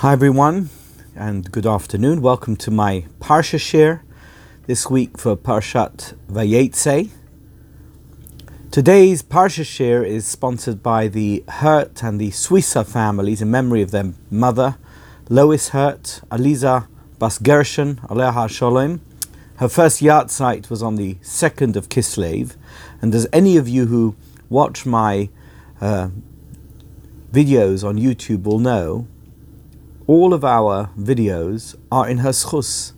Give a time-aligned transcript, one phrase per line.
[0.00, 0.70] Hi everyone,
[1.14, 2.22] and good afternoon.
[2.22, 4.02] Welcome to my Parsha share
[4.66, 7.10] this week for Parshat Vayetze.
[8.70, 13.90] Today's Parsha share is sponsored by the Hurt and the Suissa families in memory of
[13.90, 14.78] their mother,
[15.28, 19.00] Lois Hurt, Aliza Bas Gershon, Aleha Sholem.
[19.56, 22.56] Her first yahrzeit was on the 2nd of Kislev,
[23.02, 24.16] and as any of you who
[24.48, 25.28] watch my
[25.78, 26.08] uh,
[27.30, 29.06] videos on YouTube will know,
[30.06, 32.92] all of our videos are in her schus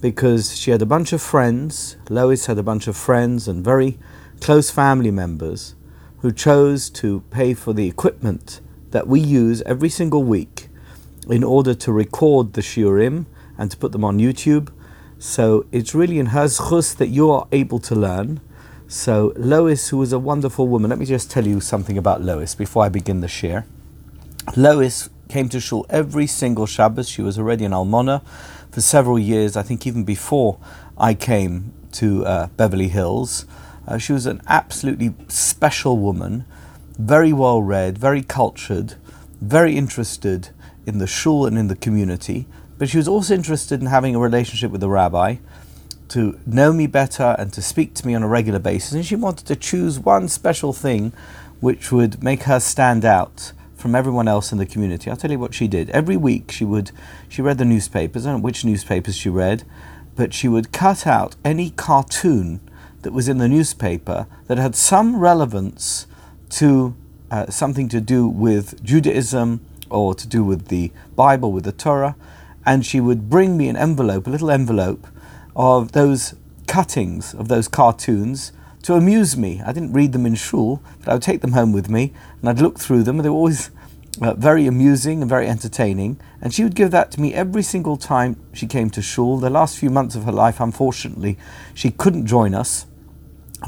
[0.00, 3.98] because she had a bunch of friends, Lois had a bunch of friends and very
[4.40, 5.76] close family members
[6.18, 10.68] who chose to pay for the equipment that we use every single week
[11.28, 14.72] in order to record the shiurim and to put them on YouTube.
[15.18, 18.40] So it's really in her schus that you are able to learn.
[18.88, 22.54] So Lois, who was a wonderful woman, let me just tell you something about Lois
[22.54, 23.66] before I begin the share.
[24.56, 27.08] Lois came to shul every single Shabbos.
[27.08, 28.22] She was already an almana
[28.70, 29.56] for several years.
[29.56, 30.58] I think even before
[30.98, 33.46] I came to uh, Beverly Hills,
[33.88, 36.44] uh, she was an absolutely special woman,
[36.98, 38.96] very well read, very cultured,
[39.40, 40.50] very interested
[40.84, 42.46] in the shul and in the community.
[42.76, 45.36] But she was also interested in having a relationship with the rabbi
[46.08, 48.92] to know me better and to speak to me on a regular basis.
[48.92, 51.14] And she wanted to choose one special thing
[51.60, 53.52] which would make her stand out
[53.82, 55.10] from everyone else in the community.
[55.10, 55.90] I'll tell you what she did.
[55.90, 56.92] Every week she would
[57.28, 58.24] she read the newspapers.
[58.24, 59.64] I don't know which newspapers she read,
[60.14, 62.60] but she would cut out any cartoon
[63.02, 66.06] that was in the newspaper that had some relevance
[66.50, 66.94] to
[67.30, 69.60] uh, something to do with Judaism
[69.90, 72.14] or to do with the Bible, with the Torah,
[72.64, 75.06] and she would bring me an envelope, a little envelope
[75.56, 76.34] of those
[76.66, 78.52] cuttings of those cartoons
[78.82, 79.60] to amuse me.
[79.64, 82.48] I didn't read them in shul, but I would take them home with me and
[82.48, 83.70] I'd look through them, and they were always
[84.20, 86.20] uh, very amusing and very entertaining.
[86.40, 89.38] And she would give that to me every single time she came to shul.
[89.38, 91.38] The last few months of her life, unfortunately,
[91.74, 92.86] she couldn't join us.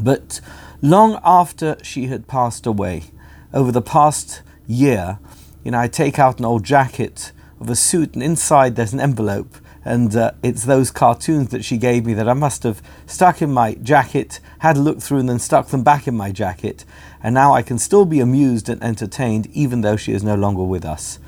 [0.00, 0.40] But
[0.82, 3.04] long after she had passed away,
[3.52, 5.18] over the past year,
[5.62, 9.00] you know, I take out an old jacket of a suit, and inside there's an
[9.00, 13.42] envelope and uh, it's those cartoons that she gave me that I must have stuck
[13.42, 16.84] in my jacket, had a look through, and then stuck them back in my jacket.
[17.22, 20.62] And now I can still be amused and entertained, even though she is no longer
[20.62, 21.18] with us.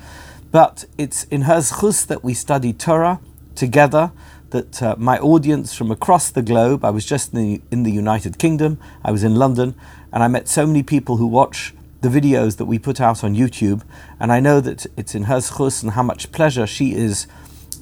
[0.51, 3.19] But it's in her zchus that we study Torah
[3.55, 4.11] together.
[4.51, 7.91] That uh, my audience from across the globe, I was just in the, in the
[7.91, 9.75] United Kingdom, I was in London,
[10.13, 13.35] and I met so many people who watch the videos that we put out on
[13.35, 13.81] YouTube,
[14.19, 17.27] and I know that it's in her zchus and how much pleasure she is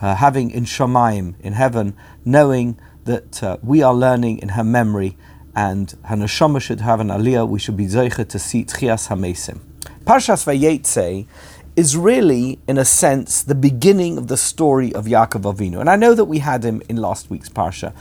[0.02, 5.18] uh, having in Shamayim, in heaven, knowing that uh, we are learning in her memory
[5.56, 9.60] and her neshama should have an aliyah, we should be zeicha to see tchias hamesim.
[10.04, 11.28] Parshas Vayetze
[11.76, 15.80] is really, in a sense, the beginning of the story of Yaakov Avinu.
[15.80, 17.94] And I know that we had him in last week's Parsha,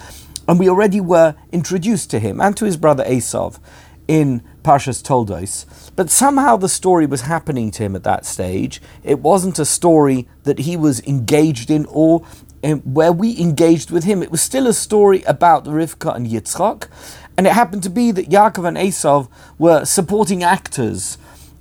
[0.47, 3.59] and we already were introduced to him and to his brother Esav
[4.07, 8.81] in Parshas Toldos, but somehow the story was happening to him at that stage.
[9.03, 12.27] It wasn't a story that he was engaged in or
[12.63, 14.23] in, where we engaged with him.
[14.23, 16.89] It was still a story about Rivka and Yitzchak,
[17.37, 19.29] and it happened to be that Yaakov and Esav
[19.59, 21.19] were supporting actors,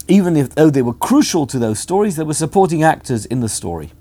[0.07, 3.49] even if, though they were crucial to those stories, they were supporting actors in the
[3.49, 3.91] story.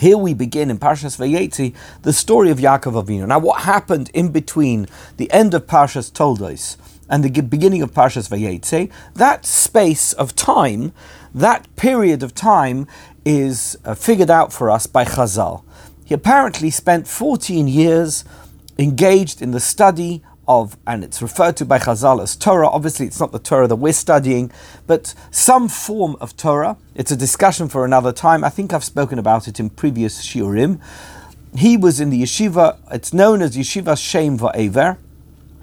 [0.00, 3.26] Here we begin in Parshas Vayetze the story of Yaakov Avinu.
[3.26, 6.76] Now, what happened in between the end of Parshas Toldos
[7.08, 10.92] and the beginning of Parshas Vayetze, that space of time,
[11.34, 12.86] that period of time,
[13.24, 15.64] is uh, figured out for us by Chazal.
[16.04, 18.24] He apparently spent 14 years
[18.78, 22.68] engaged in the study of, and it's referred to by Chazal as Torah.
[22.68, 24.52] Obviously, it's not the Torah that we're studying,
[24.86, 26.76] but some form of Torah.
[26.94, 28.44] It's a discussion for another time.
[28.44, 30.80] I think I've spoken about it in previous shiurim.
[31.56, 32.78] He was in the yeshiva.
[32.92, 34.98] It's known as Yeshiva Shem Va'ever.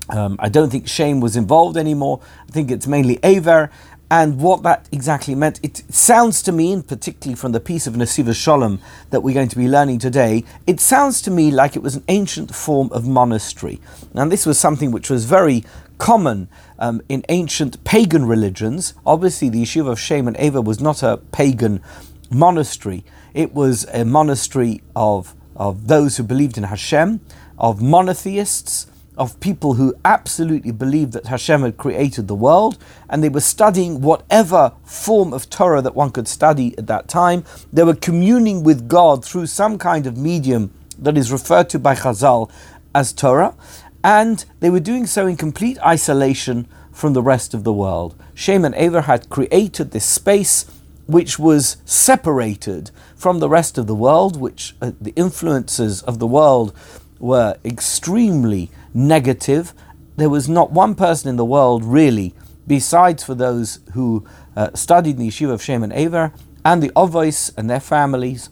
[0.10, 2.22] Um, I don't think Shem was involved anymore.
[2.48, 3.72] I think it's mainly Aver.
[4.12, 7.96] And what that exactly meant, it sounds to me, and particularly from the piece of
[7.96, 8.80] Nesiva Shalom
[9.10, 12.04] that we're going to be learning today, it sounds to me like it was an
[12.10, 13.82] ancient form of monastery.
[14.14, 15.64] And this was something which was very
[15.98, 16.48] common
[16.78, 18.94] um, in ancient pagan religions.
[19.06, 21.82] Obviously, the yeshiva of Shem and Aver was not a pagan
[22.30, 23.04] monastery,
[23.34, 27.20] it was a monastery of, of those who believed in Hashem,
[27.58, 28.88] of monotheists
[29.18, 32.78] of people who absolutely believed that Hashem had created the world,
[33.10, 37.44] and they were studying whatever form of Torah that one could study at that time.
[37.72, 41.96] They were communing with God through some kind of medium that is referred to by
[41.96, 42.52] Chazal
[42.96, 43.56] as Torah,
[44.04, 48.16] and they were doing so in complete isolation from the rest of the world.
[48.34, 50.66] Shem and Aver had created this space
[51.06, 56.28] which was separated from the rest of the world, which uh, the influences of the
[56.28, 56.74] world
[57.24, 59.74] were extremely negative.
[60.18, 62.36] There was not one person in the world really,
[62.68, 64.28] besides for those who
[64.58, 66.34] uh, studied the yeshiva of Shem and Aver,
[66.66, 68.50] and the Ovois and their families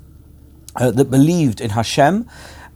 [0.77, 2.25] uh, that believed in Hashem,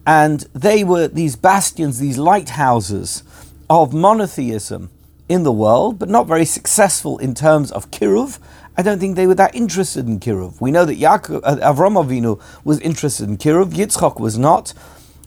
[0.06, 3.24] and they were these bastions, these lighthouses
[3.70, 4.92] of monotheism
[5.30, 8.38] in the world, but not very successful in terms of kiruv.
[8.78, 10.60] I don't think they were that interested in kiruv.
[10.60, 13.72] We know that Yaakov, uh, Avram Avinu was interested in kiruv.
[13.72, 14.74] Yitzchok was not.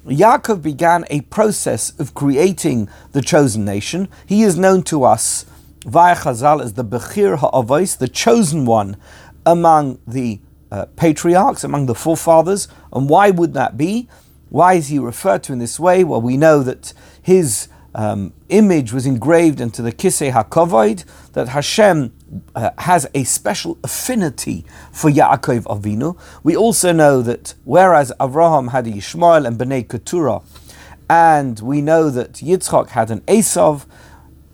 [0.09, 4.09] Yaakov began a process of creating the chosen nation.
[4.27, 5.45] He is known to us
[5.85, 8.97] via Chazal as the Bechir Ha'avos, the chosen one
[9.45, 10.41] among the
[10.71, 12.69] uh, patriarchs, among the forefathers.
[12.93, 14.09] And why would that be?
[14.49, 16.05] Why is he referred to in this way?
[16.05, 22.13] Well, we know that his um, image was engraved into the Kisei HaKovoid, that Hashem
[22.55, 26.17] uh, has a special affinity for Yaakov Avinu.
[26.45, 30.43] We also know that whereas Avraham had a Yishmael and Bnei Keturah,
[31.11, 33.85] and we know that Yitzchak had an Esav,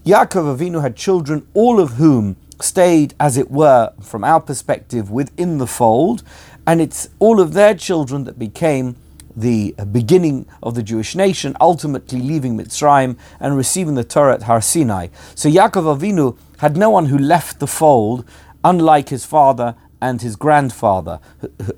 [0.07, 5.59] Yaakov Avinu had children, all of whom stayed, as it were, from our perspective, within
[5.59, 6.23] the fold,
[6.67, 8.97] and it's all of their children that became
[9.37, 14.61] the beginning of the Jewish nation, ultimately leaving Mitzrayim and receiving the Torah at Har
[14.61, 15.09] Sinai.
[15.35, 18.25] So Yaakov Avinu had no one who left the fold,
[18.63, 21.19] unlike his father and his grandfather,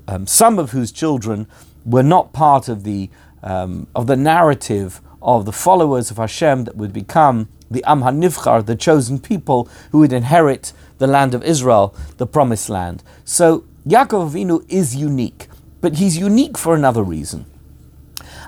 [0.07, 1.47] um, some of whose children
[1.85, 3.09] were not part of the
[3.43, 8.65] um, of the narrative of the followers of Hashem that would become the Am HaNivchar,
[8.65, 13.03] the chosen people who would inherit the land of Israel, the promised land.
[13.23, 15.47] So Yaakov Avinu is unique.
[15.79, 17.45] But he's unique for another reason.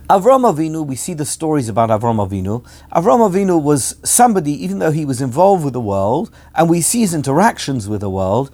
[0.09, 2.63] Avram Avinu, we see the stories about Avram Avinu.
[2.91, 7.01] Avram Avinu was somebody, even though he was involved with the world, and we see
[7.01, 8.49] his interactions with the world,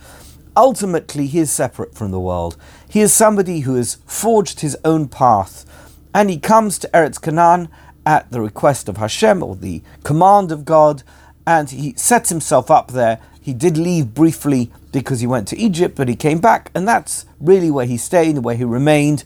[0.58, 2.58] ultimately he is separate from the world.
[2.90, 5.66] He is somebody who has forged his own path,
[6.14, 7.70] and he comes to Eretz Canaan
[8.06, 11.04] at the request of Hashem, or the command of God,
[11.48, 13.20] and he sets himself up there.
[13.40, 17.26] He did leave briefly because he went to Egypt, but he came back, and that's
[17.40, 19.24] really where he stayed, where he remained.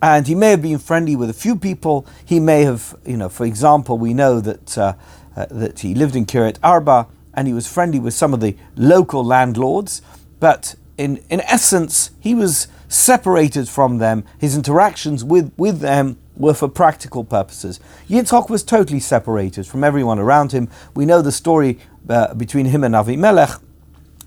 [0.00, 2.06] And he may have been friendly with a few people.
[2.24, 4.94] He may have, you know, for example, we know that uh,
[5.36, 8.56] uh, that he lived in Kiryat Arba and he was friendly with some of the
[8.76, 10.00] local landlords.
[10.38, 14.24] But in in essence, he was separated from them.
[14.38, 17.78] His interactions with with them were for practical purposes.
[18.08, 20.68] Yitzhak was totally separated from everyone around him.
[20.94, 21.78] We know the story
[22.08, 23.60] uh, between him and Avimelech,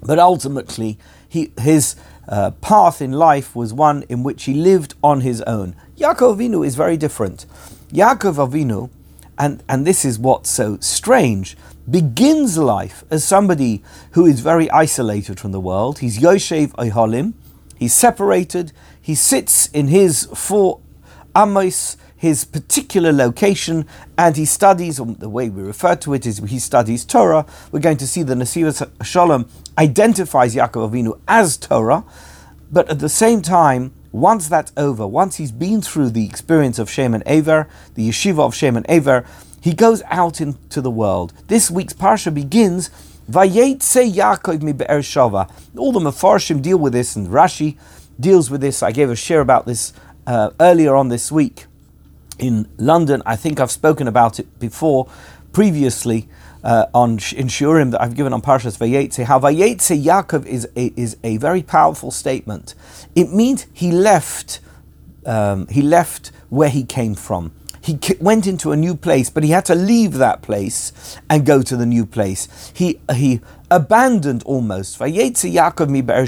[0.06, 0.98] but ultimately
[1.28, 1.96] he, his
[2.28, 5.76] uh, path in life was one in which he lived on his own.
[5.98, 7.46] Yaakov Avinu is very different.
[7.92, 8.90] Yaakov Avinu,
[9.38, 11.58] and, and this is what's so strange,
[11.90, 16.00] begins life as somebody who is very isolated from the world.
[16.00, 17.34] He's Yoshev Oholim,
[17.78, 18.72] he's separated,
[19.02, 20.80] he sits in his four
[21.36, 23.86] amos, his particular location,
[24.18, 27.46] and he studies, the way we refer to it is he studies Torah.
[27.72, 32.04] We're going to see the Nesivos Shalom identifies Yaakov Avinu as Torah,
[32.72, 36.90] but at the same time, once that's over, once he's been through the experience of
[36.90, 39.26] Shem and Aver, the yeshiva of Shem and Aver,
[39.62, 41.34] he goes out into the world.
[41.48, 42.90] This week's parsha begins
[43.30, 45.50] Vayetze Yaakov mi Be'er Shava.
[45.78, 47.78] All the Mefarshim deal with this, and Rashi
[48.20, 48.84] deals with this.
[48.84, 49.94] I gave a share about this
[50.28, 51.66] uh, earlier on this week
[52.38, 53.24] in London.
[53.26, 55.08] I think I've spoken about it before,
[55.54, 56.28] previously
[56.64, 59.26] uh, on in shiurim that I've given on Parshas Vayetze.
[59.26, 62.76] How Vayetze Yaakov is a, is a very powerful statement.
[63.16, 64.60] It means he left.
[65.26, 67.54] Um, he left where he came from.
[67.82, 71.62] He went into a new place, but he had to leave that place and go
[71.62, 72.72] to the new place.
[72.74, 75.00] He he abandoned almost.
[75.00, 76.26] Vayetze Yaakov mi Be'er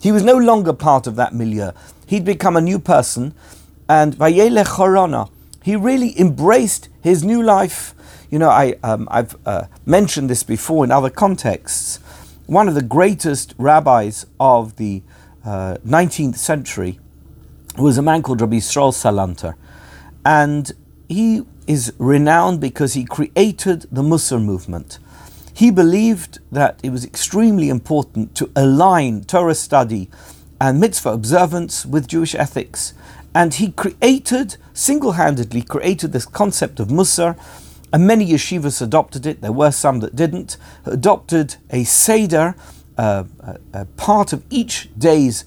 [0.00, 1.72] He was no longer part of that milieu.
[2.06, 3.34] He'd become a new person,
[3.88, 5.30] and Vayelech Chorona.
[5.62, 7.91] He really embraced his new life.
[8.32, 11.98] You know, I, um, I've uh, mentioned this before in other contexts.
[12.46, 15.02] One of the greatest rabbis of the
[15.44, 16.98] uh, 19th century
[17.76, 19.54] was a man called Rabbi Yisrael Salanter.
[20.24, 20.72] And
[21.10, 24.98] he is renowned because he created the Musar movement.
[25.52, 30.08] He believed that it was extremely important to align Torah study
[30.58, 32.94] and mitzvah observance with Jewish ethics.
[33.34, 37.38] And he created, single handedly created this concept of Musar
[37.92, 39.42] and many yeshivas adopted it.
[39.42, 40.56] There were some that didn't.
[40.86, 42.54] Adopted a seder,
[42.96, 45.44] uh, a, a, part of each day's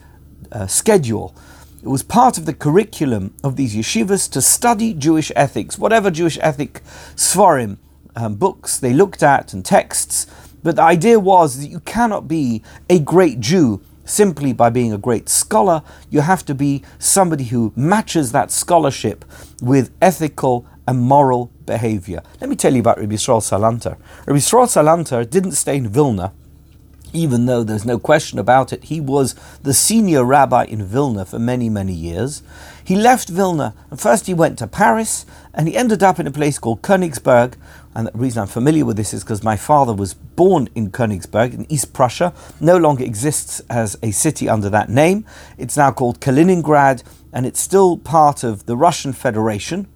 [0.52, 1.36] uh, schedule.
[1.82, 6.38] It was part of the curriculum of these yeshivas to study Jewish ethics, whatever Jewish
[6.42, 6.82] ethic
[7.16, 7.78] svarim,
[8.16, 10.28] um, books they looked at and texts.
[10.64, 14.98] But the idea was that you cannot be a great Jew simply by being a
[14.98, 15.84] great scholar.
[16.10, 19.26] You have to be somebody who matches that scholarship
[19.62, 22.22] with ethical and moral behavior.
[22.42, 23.98] Let me tell you about Rabbi Yisrael Salanter.
[24.26, 26.34] Rabbi Yisrael Salanter didn't stay in Vilna
[27.16, 31.40] even though there's no question about it, he was the senior rabbi in Vilna for
[31.40, 32.44] many, many years.
[32.84, 36.32] He left Vilna, and first he went to Paris, and he ended up in a
[36.32, 37.56] place called Königsberg.
[37.96, 41.54] And the reason I'm familiar with this is because my father was born in Königsberg
[41.54, 45.26] in East Prussia, no longer exists as a city under that name.
[45.58, 49.88] It's now called Kaliningrad, and it's still part of the Russian Federation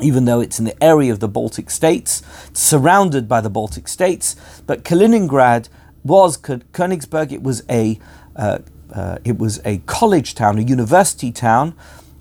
[0.00, 2.22] even though it's in the area of the Baltic states,
[2.52, 4.36] surrounded by the Baltic states.
[4.66, 5.68] But Kaliningrad
[6.04, 7.32] was Königsberg.
[7.32, 7.98] It was a
[8.36, 8.58] uh,
[8.92, 11.74] uh, it was a college town, a university town,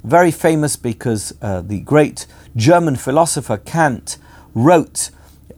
[0.04, 4.18] very famous because uh, the great German philosopher Kant
[4.54, 5.12] wrote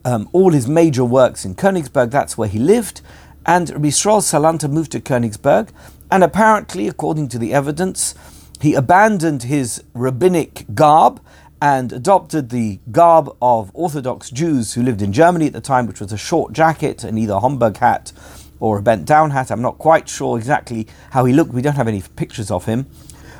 [0.04, 2.10] um, all his major works in Königsberg.
[2.10, 3.00] That's where he lived,
[3.46, 5.70] and Rabbi Yisrael Salanter moved to Königsberg,
[6.10, 8.14] and apparently, according to the evidence,
[8.60, 11.20] he abandoned his rabbinic garb
[11.60, 16.00] and adopted the garb of Orthodox Jews who lived in Germany at the time, which
[16.00, 18.12] was a short jacket and either a Homburg hat
[18.60, 19.50] or a bent down hat.
[19.50, 21.52] I'm not quite sure exactly how he looked.
[21.52, 22.86] We don't have any pictures of him.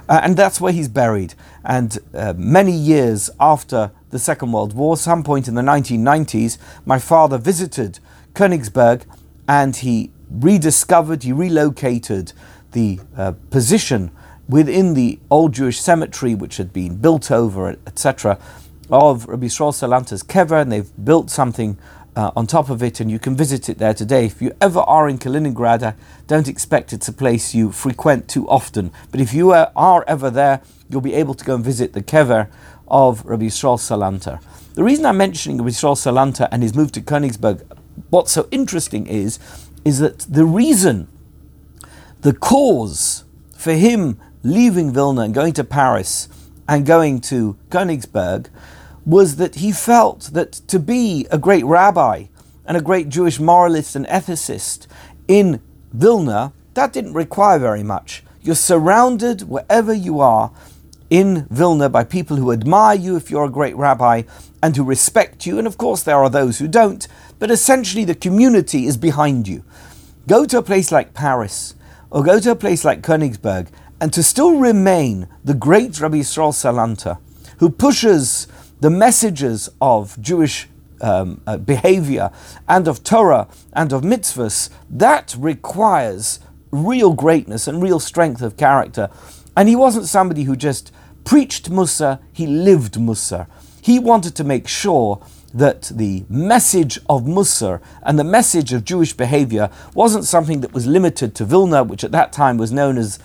[0.08, 1.34] Uh, and that's where he's buried.
[1.64, 6.56] And uh, many years after the Second World War, some point in the 1990s,
[6.86, 7.98] my father visited
[8.32, 9.04] Königsberg
[9.46, 12.32] and he rediscovered, he relocated
[12.72, 14.10] the uh, position
[14.48, 18.38] within the old Jewish cemetery, which had been built over, etc.,
[18.90, 21.76] of Rabbi Yisrael Salanter's kever, and they've built something
[22.16, 24.24] uh, on top of it, and you can visit it there today.
[24.24, 25.94] If you ever are in Kaliningrad, I
[26.26, 30.30] don't expect it's a place you frequent too often, but if you are, are ever
[30.30, 32.48] there, you'll be able to go and visit the kever
[32.88, 34.40] of Rabbi Yisrael Salanter.
[34.74, 37.62] The reason I'm mentioning Rabbi Yisrael Salanter and his move to Königsberg,
[38.08, 39.38] what's so interesting is,
[39.84, 41.08] is that the reason,
[42.22, 43.24] the cause
[43.56, 46.28] for him leaving Vilna and going to Paris
[46.68, 48.48] and going to Königsberg
[49.04, 52.24] was that he felt that to be a great rabbi
[52.66, 54.86] and a great Jewish moralist and ethicist
[55.26, 55.60] in
[55.92, 58.22] Vilna, that didn't require very much.
[58.42, 60.52] You're surrounded wherever you are
[61.10, 64.22] in Vilna by people who admire you if you're a great rabbi
[64.62, 65.58] and who respect you.
[65.58, 69.64] And of course, there are those who don't, but essentially the community is behind you.
[70.26, 71.74] Go to a place like Paris
[72.10, 73.68] or go to a place like Königsberg
[74.00, 77.18] and to still remain the great Rabbi Yisrael Salanter,
[77.58, 78.46] who pushes
[78.80, 80.68] the messages of Jewish
[81.00, 82.30] um, uh, behavior
[82.68, 86.40] and of Torah and of mitzvahs, that requires
[86.70, 89.10] real greatness and real strength of character.
[89.56, 90.92] And he wasn't somebody who just
[91.24, 93.46] preached Mussar, he lived Mussar.
[93.82, 95.20] He wanted to make sure
[95.54, 100.86] that the message of Mussar and the message of Jewish behavior wasn't something that was
[100.86, 103.18] limited to Vilna, which at that time was known as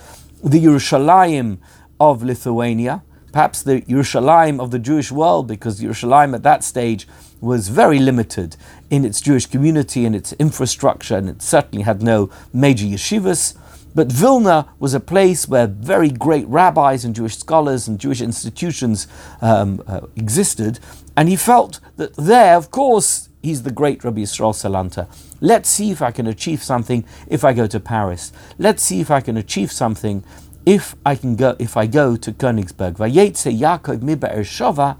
[0.44, 1.58] the Yerushalayim
[1.98, 7.08] of Lithuania, perhaps the Yerushalayim of the Jewish world, because Yerushalayim at that stage
[7.40, 8.56] was very limited
[8.90, 13.56] in its Jewish community and its infrastructure, and it certainly had no major yeshivas.
[13.94, 19.06] But Vilna was a place where very great rabbis and Jewish scholars and Jewish institutions
[19.40, 20.78] um, uh, existed,
[21.16, 25.06] and he felt that there, of course, he's the great Rabbi Yisrael Salanter.
[25.40, 28.32] Let's see if I can achieve something if I go to Paris.
[28.58, 30.24] Let's see if I can achieve something
[30.66, 32.94] if I can go if I go to Königsberg.
[32.94, 34.96] Vayetze Yaakov mi Shava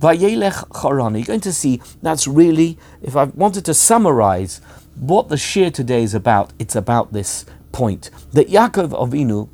[0.00, 1.14] vayelech.
[1.14, 4.60] You're going to see that's really, if I wanted to summarize
[4.96, 9.48] what the shiur today is about, it's about this point that Yaakov Avinu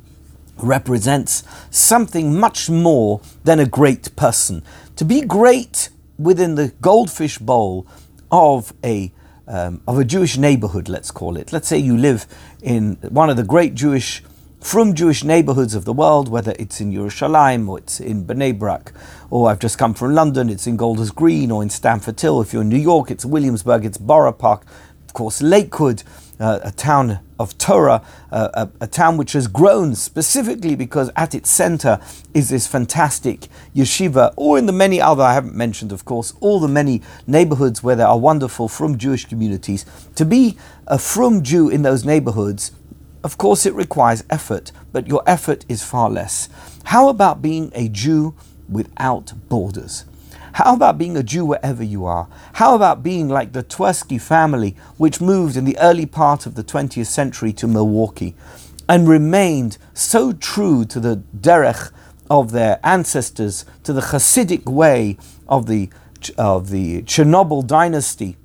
[0.57, 4.63] represents something much more than a great person.
[4.97, 7.87] To be great within the goldfish bowl
[8.31, 9.11] of a
[9.49, 11.51] um, of a Jewish neighborhood, let's call it.
[11.51, 12.27] Let's say you live
[12.61, 14.23] in one of the great Jewish,
[14.61, 18.93] from Jewish neighborhoods of the world, whether it's in Yerushalayim or it's in Bnei Brak,
[19.31, 22.41] or I've just come from London, it's in Golders Green or in Stamford Hill.
[22.41, 24.65] If you're in New York, it's Williamsburg, it's Borough Park,
[25.07, 26.03] of course, Lakewood,
[26.39, 31.33] uh, a town of Torah, uh, a, a, town which has grown specifically because at
[31.33, 31.99] its center
[32.33, 36.59] is this fantastic yeshiva, or in the many other, I haven't mentioned, of course, all
[36.59, 39.85] the many neighborhoods where there are wonderful from Jewish communities.
[40.15, 42.71] To be a from Jew in those neighborhoods,
[43.23, 46.49] of course, it requires effort, but your effort is far less.
[46.85, 48.33] How about being a Jew
[48.69, 50.05] without borders?
[50.53, 52.27] How about being a Jew wherever you are?
[52.53, 56.63] How about being like the Twersky family, which moved in the early part of the
[56.63, 58.35] 20th century to Milwaukee
[58.87, 61.91] and remained so true to the derech
[62.29, 65.89] of their ancestors, to the Hasidic way of the,
[66.37, 68.35] of the Chernobyl dynasty,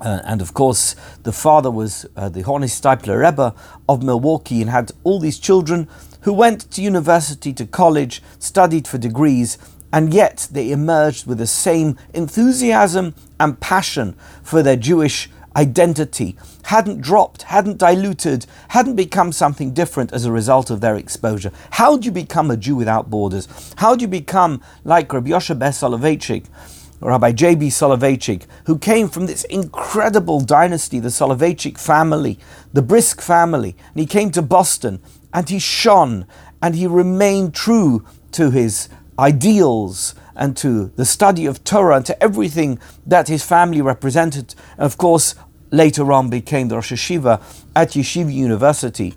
[0.00, 3.54] Uh, and of course, the father was uh, the Hornosteipler Rebbe
[3.86, 5.88] of Milwaukee and had all these children
[6.22, 9.58] who went to university, to college, studied for degrees,
[9.92, 17.00] and yet they emerged with the same enthusiasm and passion for their Jewish identity, hadn't
[17.00, 21.50] dropped, hadn't diluted, hadn't become something different as a result of their exposure.
[21.72, 23.48] How do you become a Jew without borders?
[23.76, 26.46] How do you become like Rabbi Yoshe Ber Soloveitchik?
[27.00, 27.68] Rabbi J.B.
[27.68, 32.38] Soloveitchik, who came from this incredible dynasty, the Soloveitchik family,
[32.74, 33.74] the Brisk family.
[33.94, 35.00] And he came to Boston
[35.32, 36.26] and he shone
[36.62, 42.22] and he remained true to his ideals and to the study of Torah and to
[42.22, 44.54] everything that his family represented.
[44.76, 45.34] And of course,
[45.70, 47.40] later on became the Rosh Yeshiva
[47.76, 49.14] at Yeshiva University,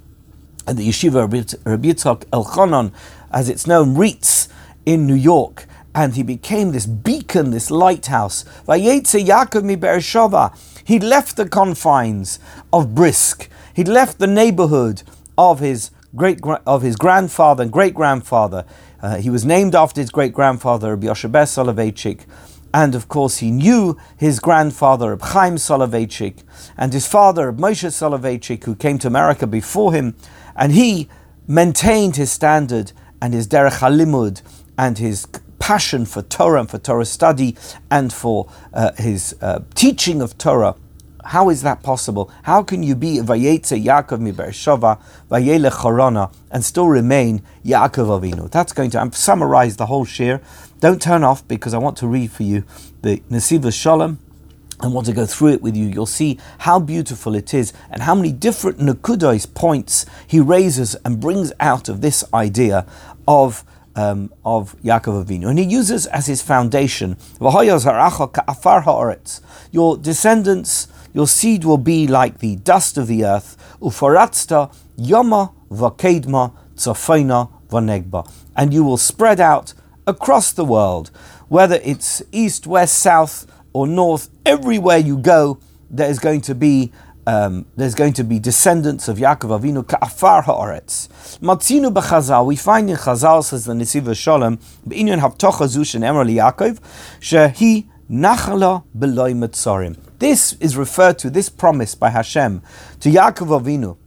[0.67, 1.21] and the Yeshiva
[1.65, 2.91] Rabbi Yitzchak Elchanan,
[3.31, 4.49] as it's known, RIETS
[4.85, 8.45] in New York and he became this beacon, this lighthouse.
[8.67, 8.99] He
[10.99, 12.39] left the confines
[12.71, 13.49] of Brisk.
[13.75, 15.03] He left the neighborhood
[15.37, 18.65] of his great of his grandfather and great grandfather.
[19.03, 22.21] Uh, he was named after his great grandfather, Rabbi Soloveitchik.
[22.73, 26.43] And of course, he knew his grandfather, Reb Chaim Soloveitchik,
[26.77, 30.15] and his father, Reb Moshe Soloveitchik, who came to America before him.
[30.55, 31.09] And he
[31.47, 34.41] maintained his standard and his derech halimud
[34.77, 35.27] and his
[35.59, 37.57] passion for Torah and for Torah study
[37.91, 40.75] and for uh, his uh, teaching of Torah.
[41.25, 42.31] How is that possible?
[42.43, 44.99] How can you be Vayetze Yaakov mi Beersheva,
[45.29, 48.51] Vayele Chorona, and still remain Yaakov Avinu?
[48.51, 50.41] That's going to summarize the whole shiur.
[50.79, 52.63] Don't turn off because I want to read for you
[53.01, 54.19] the Nesiva Shalom
[54.81, 58.03] and want to go through it with you, you'll see how beautiful it is and
[58.03, 62.85] how many different Nakudos points he raises and brings out of this idea
[63.27, 63.63] of
[63.95, 65.49] um, of Yaakov Avinu.
[65.49, 67.15] And he uses as his foundation,
[69.71, 76.53] your descendants, your seed will be like the dust of the earth, ufaratzta yoma vakedma
[76.75, 78.29] tzafena vanegba.
[78.55, 79.73] And you will spread out
[80.05, 81.11] across the world,
[81.47, 85.59] whether it's east, west, south, or north, everywhere you go,
[85.89, 86.91] there is going to be
[87.25, 91.07] um, there's going to be descendants of Yaakov Avinu ka'afar ha'aretz.
[91.39, 96.79] Matzinu b'chazal, we find in Chazal, says the Nesiva Shalom, b'inyan havtocha zu shenemar Yaakov,
[97.21, 99.97] shehi nachala b'loy metzorim.
[100.23, 102.61] This is referred to, this promise by Hashem
[103.01, 103.97] to Yaakov Avinu,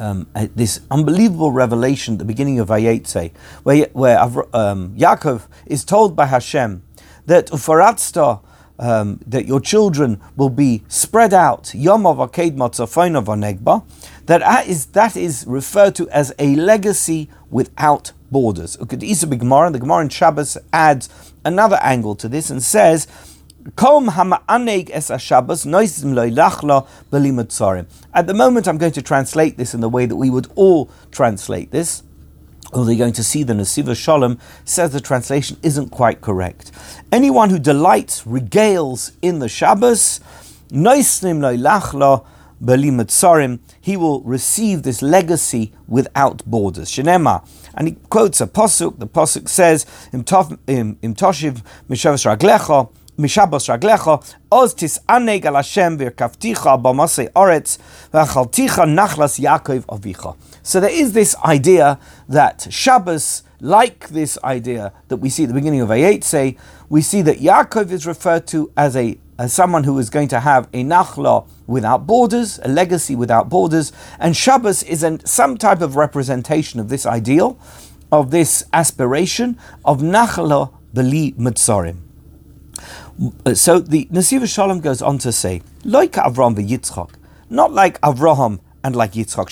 [0.00, 3.30] um, uh, this unbelievable revelation at the beginning of Vayetze,
[3.62, 6.82] where, where um, Yaakov is told by Hashem
[7.26, 8.40] that ufaratzta
[8.80, 13.84] um, that your children will be spread out, Yomov Aked Matzafonov Negba,
[14.26, 18.76] that is, that is referred to as a legacy without borders.
[19.00, 21.08] Isa Gemara, the Gemara in Shabbos adds
[21.44, 23.06] another angle to this and says,
[23.76, 23.86] At
[28.26, 31.70] the moment, I'm going to translate this in the way that we would all translate
[31.70, 32.02] this
[32.72, 36.70] although you're going to see the Nesiva Shalom says the translation isn't quite correct.
[37.10, 40.20] Anyone who delights, regales in the Shabbos,
[43.80, 46.90] he will receive this legacy without borders.
[46.90, 47.48] Shenema.
[47.74, 48.98] And he quotes a posuk.
[48.98, 53.68] The posuk says, Im toshiv mishavas raglecha, mishabos
[54.50, 57.78] oz tis'aneg al Hashem b'masei oretz,
[58.12, 60.36] nachlas Yaakov avicha.
[60.62, 65.54] So there is this idea that Shabbos, like this idea that we see at the
[65.54, 66.56] beginning of Vayetze,
[66.88, 70.40] we see that Yaakov is referred to as a as someone who is going to
[70.40, 75.80] have a nachla without borders, a legacy without borders, and Shabbos is an, some type
[75.80, 77.56] of representation of this ideal,
[78.10, 82.07] of this aspiration of nachla beli mitzarim.
[83.44, 87.10] Uh, so the Nesiva Shalom goes on to say, like Avram v'Yitzchak,
[87.50, 89.48] not like Avraham and like Yitzchak.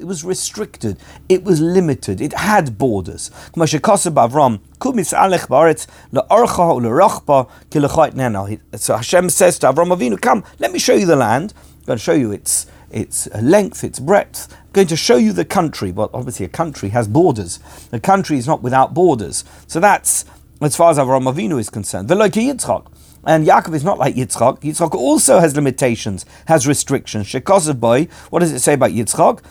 [0.00, 0.98] It was restricted.
[1.28, 2.20] It was limited.
[2.20, 3.30] It had borders.
[3.54, 3.60] So
[8.96, 11.54] Hashem says to Avram Avinu, come, let me show you the land.
[11.56, 14.50] I'm going to show you its its length, its breadth.
[14.50, 15.92] I'm going to show you the country.
[15.92, 17.60] Well, obviously a country has borders.
[17.92, 19.44] A country is not without borders.
[19.66, 20.24] So that's
[20.60, 22.08] as far as Avram Avinu is concerned.
[22.08, 22.86] The like of Yitzchak.
[23.24, 24.60] And Yaakov is not like Yitzchak.
[24.60, 27.26] Yitzchak also has limitations, has restrictions.
[27.26, 29.42] Shekosav boy, what does it say about Yitzchak?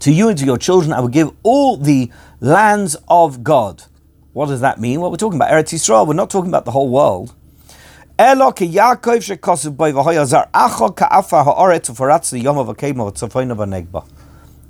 [0.00, 3.84] To you and to your children, I will give all the lands of God.
[4.32, 5.00] What does that mean?
[5.00, 6.06] Well, we're talking about Eretz Yisrael.
[6.06, 7.34] We're not talking about the whole world.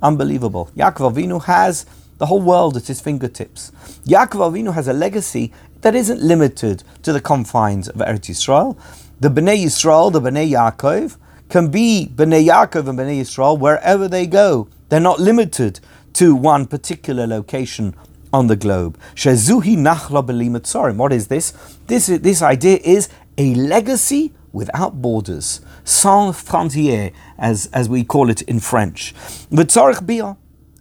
[0.01, 0.69] Unbelievable.
[0.75, 1.85] Yaakov Avinu has
[2.17, 3.71] the whole world at his fingertips.
[4.05, 8.77] Yaakov Avinu has a legacy that isn't limited to the confines of Eretz Yisrael.
[9.19, 11.17] The Bnei Yisrael, the Bnei Yaakov,
[11.49, 14.67] can be Bnei Yaakov and Bnei Yisrael wherever they go.
[14.89, 15.79] They're not limited
[16.13, 17.95] to one particular location
[18.31, 18.97] on the globe.
[19.15, 20.95] Shezuhi nachla b'limatzorim.
[20.97, 21.51] What is this?
[21.87, 28.41] This, this idea is a legacy without borders, sans frontières, as, as we call it
[28.43, 29.13] in French.
[29.51, 30.37] V'tzorich bia.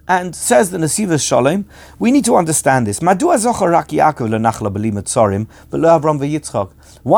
[0.08, 1.64] And says the Nesiva Shalom,
[1.98, 3.00] we need to understand this.
[3.00, 3.12] Why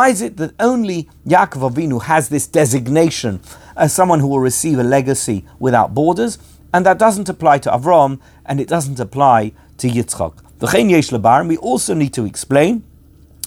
[0.08, 3.40] is it that only Yaakov Avinu has this designation
[3.76, 6.38] as someone who will receive a legacy without borders,
[6.72, 11.48] and that doesn't apply to Avram and it doesn't apply to Yitzchak?
[11.48, 12.84] We also need to explain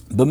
[0.09, 0.23] we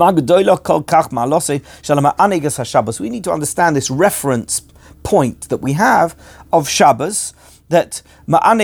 [3.10, 4.62] need to understand this reference
[5.02, 6.16] point that we have
[6.52, 7.34] of Shabbos,
[7.68, 8.56] that why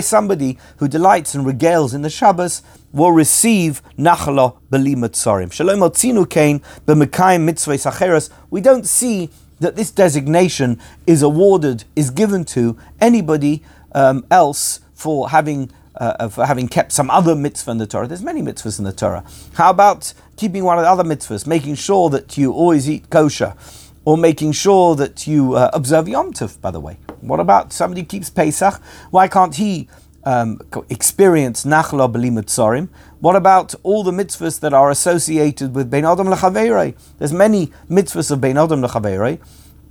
[0.00, 5.52] somebody who delights and regales in the Shabbos will receive nachala belimut tzorim.
[5.52, 8.30] Shalom otzinu kain b'mekayim.
[8.50, 13.62] We don't see that this designation is awarded, is given to anybody
[13.94, 18.08] um, else for having uh, for having kept some other mitzvah in the Torah.
[18.08, 19.24] There's many mitzvahs in the Torah.
[19.54, 23.54] How about keeping one of the other mitzvahs, making sure that you always eat kosher,
[24.04, 26.98] or making sure that you uh, observe Yom Tov, by the way?
[27.20, 28.80] What about somebody who keeps Pesach?
[29.10, 29.88] Why can't he
[30.24, 32.88] um, experience Nachla Belimut Sorim?
[33.20, 36.94] What about all the mitzvahs that are associated with Bein Adam Lechaveirei?
[37.18, 39.40] There's many mitzvahs of Bein Adam Lechaveirei.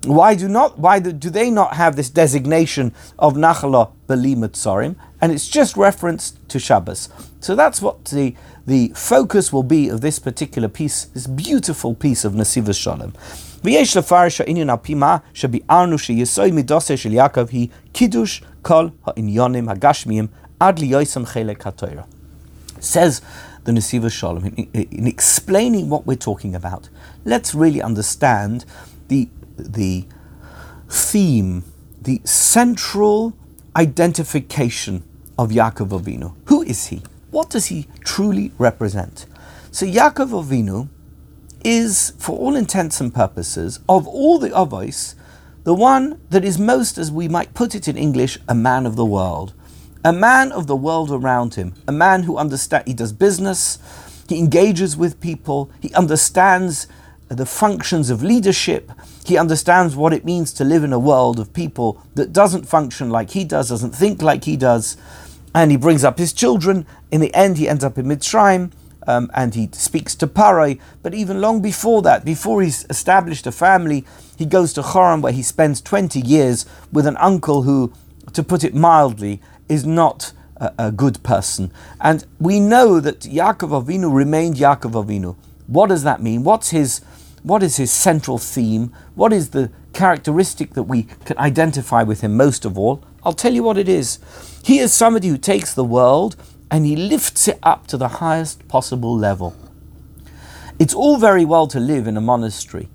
[0.06, 0.78] Why do not?
[0.78, 4.98] Why do, they not have this designation of Nachla Beli Tzorim?
[5.22, 7.08] And it's just referenced to Shabbos.
[7.40, 12.24] So that's what the the focus will be of this particular piece, this beautiful piece
[12.26, 13.14] of Nesiva Shalom.
[13.65, 19.69] ויש לפרש העניין על פי מה שביארנו שיסוד מידוסי של יעקב היא קידוש כל העניונים
[19.69, 20.27] הגשמיים
[20.61, 22.03] עד ליוסם חלק התוירה.
[22.81, 23.21] Says
[23.65, 26.89] the Nesiva Shalom, in, in explaining what we're talking about,
[27.25, 28.65] let's really understand
[29.09, 30.05] the the
[30.89, 31.65] theme,
[32.01, 33.33] the central
[33.77, 35.03] identification
[35.37, 36.35] of Yaakov Avinu.
[36.47, 37.03] Who is he?
[37.31, 39.27] What does he truly represent?
[39.71, 40.89] So Yaakov Avinu
[41.64, 45.16] is, for all intents and purposes, of all the Avos,
[45.64, 48.96] the one that is most, as we might put it in English, a man of
[48.96, 49.54] the world.
[50.04, 53.80] A man of the world around him, a man who understands, he does business,
[54.28, 56.88] he engages with people, he understands
[57.30, 58.92] the functions of leadership.
[59.26, 63.10] He understands what it means to live in a world of people that doesn't function
[63.10, 64.98] like he does, doesn't think like he does.
[65.56, 66.86] And he brings up his children.
[67.12, 68.72] In the end, he ends up in Mitzrayim.
[69.08, 70.80] Um, and he speaks to Parai.
[71.02, 74.06] But even long before that, before he's established a family,
[74.38, 77.94] he goes to Choram where he spends 20 years with an uncle who,
[78.34, 81.72] to put it mildly, is not a, a good person.
[82.00, 85.36] And we know that Yaakov Avinu remained Yaakov Avinu.
[85.68, 86.44] What does that mean?
[86.44, 87.02] What's his
[87.44, 88.94] what is his central theme?
[89.16, 93.04] What is the characteristic that we can identify with him most of all?
[93.24, 94.20] I'll tell you what it is.
[94.64, 96.38] He is somebody who takes the world
[96.74, 99.56] and he lifts it up to the highest possible level.
[100.80, 102.90] It's all very well to live in a monastery,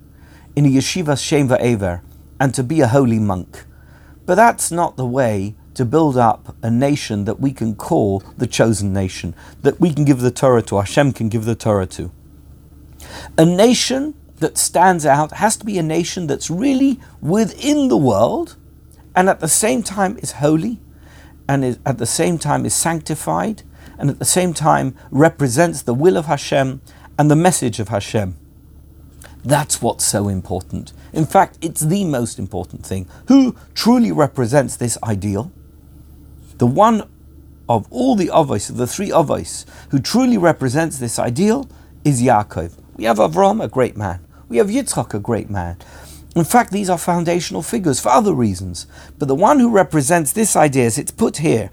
[0.53, 2.01] in a yeshiva Shem Va'ever,
[2.41, 3.63] and to be a holy monk.
[4.25, 8.47] But that's not the way to build up a nation that we can call the
[8.47, 12.11] chosen nation, that we can give the Torah to, Hashem can give the Torah to.
[13.37, 18.57] A nation that stands out has to be a nation that's really within the world
[19.15, 20.81] and at the same time is holy
[21.47, 23.63] and is, at the same time is sanctified
[23.99, 26.81] and at the same time represents the will of Hashem
[27.17, 28.35] and the message of Hashem.
[29.43, 30.93] That's what's so important.
[31.13, 33.07] In fact, it's the most important thing.
[33.27, 35.51] Who truly represents this ideal?
[36.57, 37.09] The one
[37.67, 41.69] of all the Avos, of the three Avos, who truly represents this ideal
[42.03, 42.73] is Yaakov.
[42.95, 44.25] We have Avram, a great man.
[44.49, 45.77] We have Yitzchak, a great man.
[46.35, 48.87] In fact, these are foundational figures for other reasons.
[49.17, 51.71] But the one who represents this idea as it's put here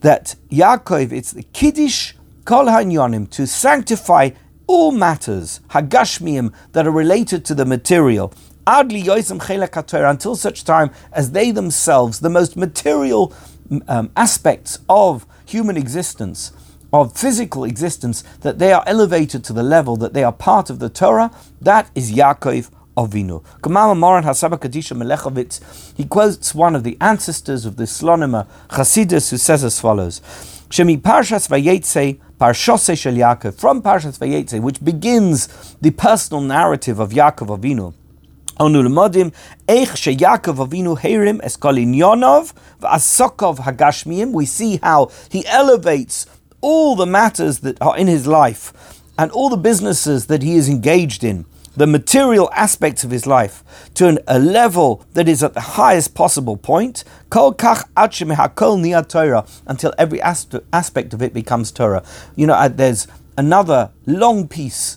[0.00, 4.30] that Yaakov, it's the Kiddush Kol Hanyonim, to sanctify
[4.66, 8.32] all matters, Hagashmiim, that are related to the material.
[8.66, 13.32] Adli Yoisem until such time as they themselves, the most material
[13.88, 16.52] um, aspects of human existence,
[16.92, 20.80] of physical existence, that they are elevated to the level that they are part of
[20.80, 21.30] the Torah,
[21.60, 23.43] that is Yaakov Avinu.
[23.61, 29.31] Kamama Moran Hasaba Kadisha Melechovitz, he quotes one of the ancestors of the Slonimer, Chasidus,
[29.31, 30.19] who says as follows,
[30.69, 37.11] Shemi Parshas Vayetze, Parshose Shel Yaakov, from Parshas Vayetze, which begins the personal narrative of
[37.11, 37.93] Yaakov Avinu,
[38.59, 39.29] אנו למודים
[39.69, 44.31] איך שיעקב אבינו הרים es kol inyonov v'asokov hagashmiyim.
[44.33, 46.25] We see how he elevates
[46.61, 48.73] all the matters that are in his life
[49.17, 51.45] and all the businesses that he is engaged in,
[51.76, 53.62] the material aspects of his life,
[53.94, 59.46] to an, a level that is at the highest possible point, kol kach hakol Torah,
[59.66, 62.02] until every aspect of it becomes Torah.
[62.34, 64.96] You know, uh, there's another long piece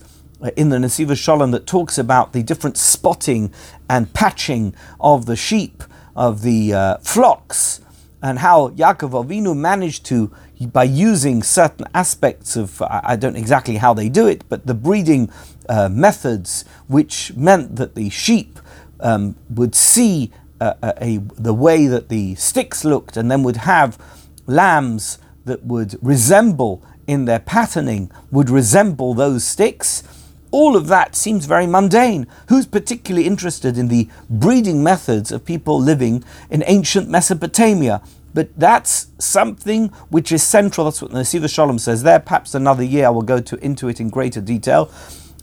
[0.55, 3.53] in the Nesiva Shalom that talks about the different spotting
[3.89, 5.83] and patching of the sheep,
[6.15, 7.81] of the uh, flocks,
[8.21, 10.31] and how Yaakov Avinu managed to,
[10.71, 14.73] by using certain aspects of, I don't know exactly how they do it, but the
[14.73, 15.29] breeding
[15.69, 18.59] uh, methods, which meant that the sheep
[18.99, 23.57] um, would see uh, a, a, the way that the sticks looked and then would
[23.57, 23.97] have
[24.45, 30.03] lambs that would resemble in their patterning, would resemble those sticks
[30.51, 32.27] all of that seems very mundane.
[32.47, 38.01] Who's particularly interested in the breeding methods of people living in ancient Mesopotamia?
[38.33, 40.85] But that's something which is central.
[40.85, 42.19] That's what the Nesiva Shalom says there.
[42.19, 44.91] Perhaps another year I will go to, into it in greater detail.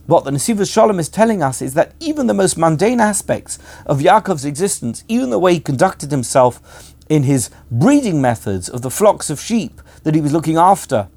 [0.07, 3.99] What the Nesiva Shalom is telling us is that even the most mundane aspects of
[3.99, 9.29] Yaakov's existence, even the way he conducted himself in his breeding methods of the flocks
[9.29, 11.09] of sheep that he was looking after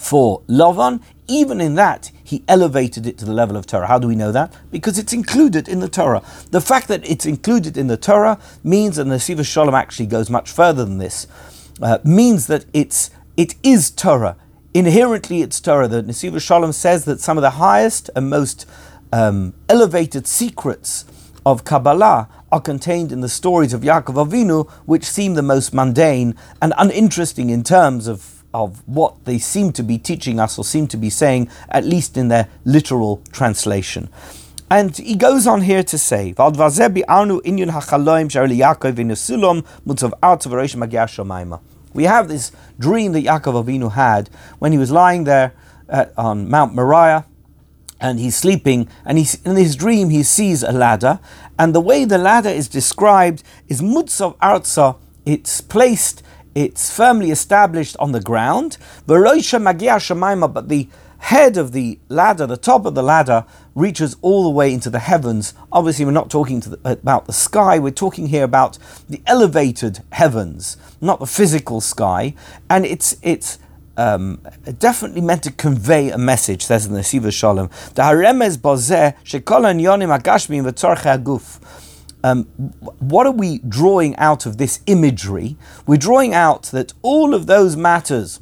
[0.00, 3.88] for Lavan, even in that, he elevated it to the level of Torah.
[3.88, 4.54] How do we know that?
[4.70, 6.22] Because it's included in the Torah.
[6.52, 10.30] The fact that it's included in the Torah means, and the Siva Shalom actually goes
[10.30, 11.26] much further than this,
[11.82, 14.36] uh, means that it's it is Torah.
[14.72, 15.88] Inherently, it's Torah.
[15.88, 18.66] The Nesiva Shalom says that some of the highest and most
[19.12, 21.04] um, elevated secrets
[21.44, 26.36] of Kabbalah are contained in the stories of Yaakov Avinu, which seem the most mundane
[26.62, 30.88] and uninteresting in terms of of what they seem to be teaching us or seem
[30.88, 34.08] to be saying, at least in their literal translation.
[34.68, 36.32] And he goes on here to say,
[41.92, 45.52] We have this dream that Yaakov Avinu had when he was lying there
[45.88, 47.26] at, on Mount Moriah
[48.00, 51.20] and he's sleeping, and he, in his dream he sees a ladder,
[51.58, 54.96] and the way the ladder is described is mutzav arza.
[55.26, 56.22] It's placed
[56.54, 58.76] it's firmly established on the ground.
[59.06, 59.18] But
[60.68, 64.90] the head of the ladder, the top of the ladder, reaches all the way into
[64.90, 65.54] the heavens.
[65.70, 70.76] Obviously, we're not talking the, about the sky, we're talking here about the elevated heavens,
[71.00, 72.34] not the physical sky.
[72.68, 73.58] And it's, it's
[73.96, 74.40] um,
[74.78, 77.68] definitely meant to convey a message, says in the Siva Shalom.
[77.94, 81.60] The haremez bozeh shekol yonim agashmi aguf
[82.22, 82.44] um,
[82.98, 85.56] what are we drawing out of this imagery?
[85.86, 88.40] We're drawing out that all of those matters,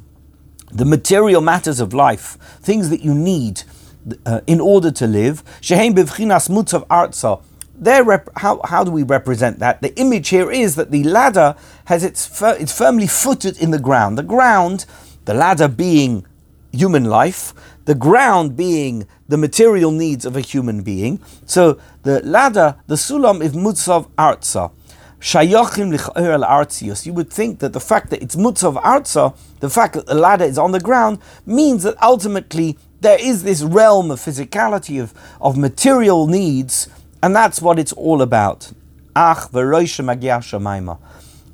[0.71, 3.63] the material matters of life, things that you need
[4.25, 7.41] uh, in order to live, shehem bivchinas mutzav arza.
[7.79, 9.81] Rep- how, how do we represent that?
[9.81, 13.79] The image here is that the ladder has its fir- it's firmly footed in the
[13.79, 14.17] ground.
[14.17, 14.85] The ground,
[15.25, 16.25] the ladder being
[16.71, 17.53] human life,
[17.85, 21.19] the ground being the material needs of a human being.
[21.45, 24.71] So the ladder, the sulam, is mutzav arzius.
[27.05, 30.45] You would think that the fact that it's mutzav arza, the fact that the ladder
[30.45, 35.57] is on the ground, means that ultimately there is this realm of physicality, of, of
[35.57, 36.89] material needs,
[37.21, 38.71] and that's what it's all about.
[39.15, 39.49] Ach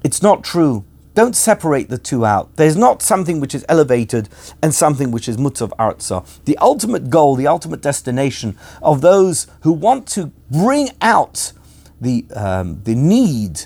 [0.04, 2.54] It's not true don't separate the two out.
[2.58, 4.28] There's not something which is elevated
[4.62, 6.26] and something which is mutzav arza.
[6.44, 11.54] The ultimate goal, the ultimate destination of those who want to bring out
[12.02, 13.62] the, um, the need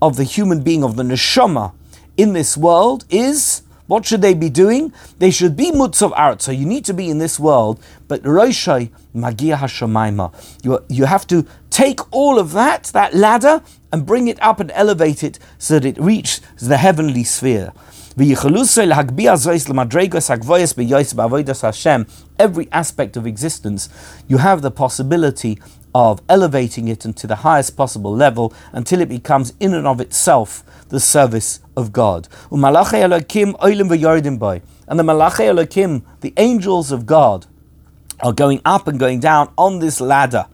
[0.00, 1.74] of the human being, of the neshama
[2.16, 4.92] in this world is what should they be doing?
[5.18, 9.56] They should be mutzav So You need to be in this world, but roshai magia
[9.56, 10.32] hashamayma.
[10.64, 14.70] You, you have to take all of that, that ladder, and bring it up and
[14.72, 17.72] elevate it so that it reaches the heavenly sphere.
[18.16, 18.36] Every
[22.72, 23.88] aspect of existence,
[24.28, 25.58] you have the possibility
[25.94, 30.64] of elevating it into the highest possible level until it becomes in and of itself
[30.88, 32.28] the service of God.
[32.50, 32.68] And the
[35.04, 37.46] Malachi Elokim, the angels of God,
[38.20, 40.46] are going up and going down on this ladder.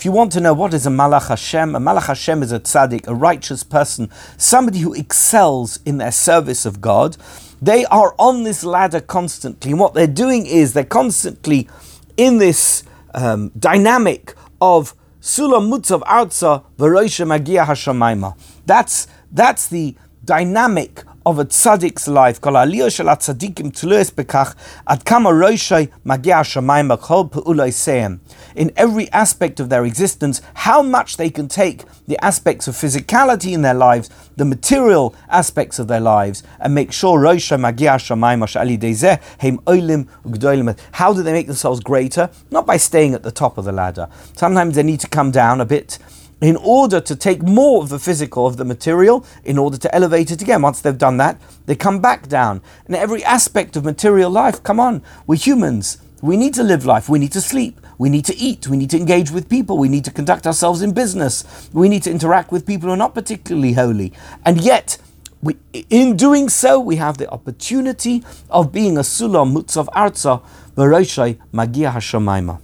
[0.00, 2.60] If you want to know what is a Malach Hashem, a Malach Hashem is a
[2.60, 7.18] tzaddik, a righteous person, somebody who excels in their service of God.
[7.60, 11.68] They are on this ladder constantly, and what they're doing is they're constantly
[12.16, 12.82] in this
[13.14, 18.36] um, dynamic of Sulam Mutzav Arza V'Roisha Magia Hashamayma.
[18.66, 24.54] That's that's the dynamic of a tzaddik's life, kol aliyah shel tzaddikim tlues bekach,
[24.86, 28.20] ad kama roishay magia shamayim b'chol pe'ulay seim.
[28.56, 33.52] In every aspect of their existence, how much they can take the aspects of physicality
[33.52, 38.56] in their lives, the material aspects of their lives, and make sure roishay magia shamayim
[38.56, 40.78] ali dezeh heim oilim ugdoilim.
[40.92, 42.30] How do they make themselves greater?
[42.50, 44.08] Not by staying at the top of the ladder.
[44.36, 45.98] Sometimes they need to come down a bit
[46.40, 50.30] in order to take more of the physical of the material, in order to elevate
[50.30, 50.62] it again.
[50.62, 52.62] Once they've done that, they come back down.
[52.86, 55.98] And every aspect of material life, come on, we're humans.
[56.22, 57.08] We need to live life.
[57.08, 57.80] We need to sleep.
[57.96, 58.68] We need to eat.
[58.68, 59.78] We need to engage with people.
[59.78, 61.68] We need to conduct ourselves in business.
[61.72, 64.12] We need to interact with people who are not particularly holy.
[64.44, 64.98] And yet,
[65.42, 65.56] we,
[65.88, 70.42] in doing so, we have the opportunity of being a sulam mutzav arza
[70.76, 72.60] v'roshai magia hashamayma.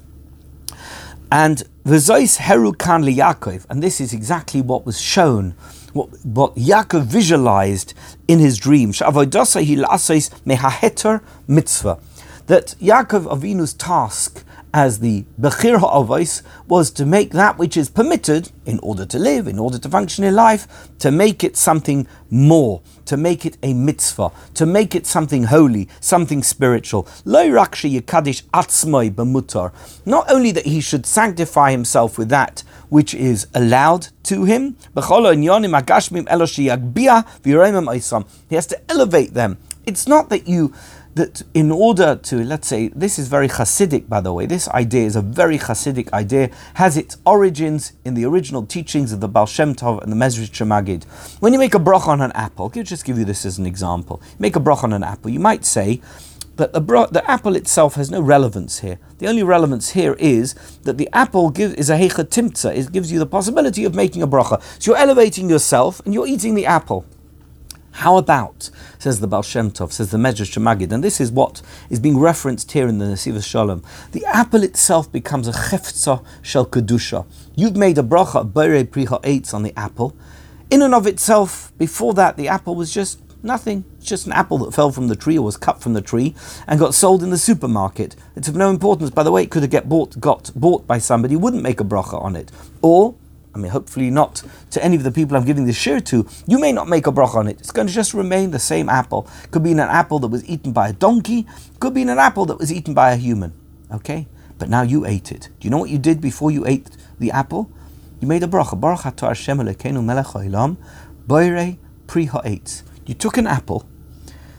[1.33, 5.55] And V'zois heru kan Yaakov, and this is exactly what was shown,
[5.93, 7.95] what, what Yaakov visualized
[8.27, 8.91] in his dream.
[8.91, 12.01] Sh'avodosa hilasois mehaheter mitzvah.
[12.49, 14.43] That Yaakov Avinu's task
[14.75, 19.47] as the Bechir Ha'avos was to make that which is permitted in order to live,
[19.47, 20.67] in order to function in life,
[20.99, 25.89] to make it something more, to make it a mitzvah, to make it something holy,
[26.01, 27.05] something spiritual.
[27.25, 29.73] Rakshi Yakadish Atzmai Bemutar.
[30.05, 35.01] Not only that he should sanctify himself with that which is allowed to him, he
[38.55, 39.59] has to elevate them.
[39.87, 40.73] It's not that you
[41.17, 45.07] that in order to, let's say, this is very Hasidic, by the way, this idea
[45.07, 49.47] is a very Hasidic idea, has its origins in the original teachings of the Baal
[49.47, 51.05] Shem Tov and the Mezritch Magid.
[51.41, 53.65] When you make a brach on an apple, I'll just give you this as an
[53.65, 54.21] example.
[54.39, 56.03] Make a brach on an apple, you might say
[56.57, 58.99] that the, bro- the apple itself has no relevance here.
[59.17, 63.11] The only relevance here is that the apple give, is a heicha timtza, it gives
[63.11, 64.63] you the possibility of making a bracha.
[64.83, 67.07] So you're elevating yourself and you're eating the apple.
[67.97, 71.63] How about, says the Baal Shem Tov, says the Mezritch Magid, and this is what
[71.89, 73.83] is being referenced here in the Nesiva Shalom.
[74.13, 77.25] The apple itself becomes a chefza shel kedusha.
[77.55, 80.15] You've made a bracha, bere priha eitz on the apple.
[80.69, 83.87] In and of itself, before that, the apple was just nothing.
[83.97, 86.35] It's just an apple that fell from the tree or was cut from the tree
[86.67, 88.15] and got sold in the supermarket.
[88.37, 89.09] It's of no importance.
[89.09, 91.81] By the way, it could have get bought, got bought by somebody who wouldn't make
[91.81, 92.53] a bracha on it.
[92.83, 93.15] Or
[93.57, 94.43] I mean, hopefully not
[94.73, 97.11] to any of the people I'm giving this shiur to, you may not make a
[97.11, 97.59] bracha on it.
[97.59, 99.27] It's going to just remain the same apple.
[99.51, 101.47] Could be an apple that was eaten by a donkey,
[101.81, 103.55] could be an apple that was eaten by a human.
[103.91, 104.29] Okay?
[104.59, 105.49] But now you ate it.
[105.59, 107.71] Do you know what you did before you ate the apple?
[108.21, 108.79] You made a bracha.
[108.79, 110.77] Baruch atah Hashem Elokeinu melech
[111.27, 112.83] boire pri ha'etz.
[113.07, 113.87] You took an apple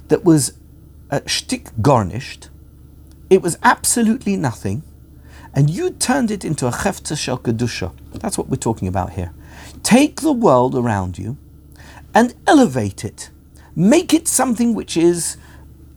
[0.07, 0.53] that was
[1.11, 2.49] uh, a shtick garnished.
[3.29, 4.81] It was absolutely nothing
[5.57, 7.91] and you turned it into a chefta shel kedusha.
[8.11, 9.33] That's what we're talking about here.
[9.81, 11.35] Take the world around you
[12.13, 13.31] and elevate it.
[13.75, 15.35] Make it something which is,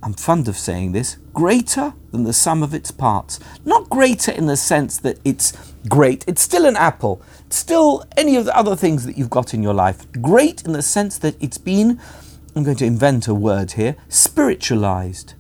[0.03, 3.39] I'm fond of saying this, greater than the sum of its parts.
[3.63, 5.53] Not greater in the sense that it's
[5.91, 9.53] great, it's still an apple, it's still any of the other things that you've got
[9.53, 10.11] in your life.
[10.23, 12.01] Great in the sense that it's been,
[12.57, 15.35] I'm going to invent a word here, spiritualized.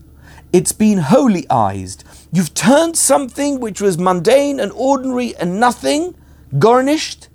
[0.53, 2.05] It's been holy eyed.
[2.33, 6.15] You've turned something which was mundane and ordinary and nothing,
[6.59, 7.29] garnished,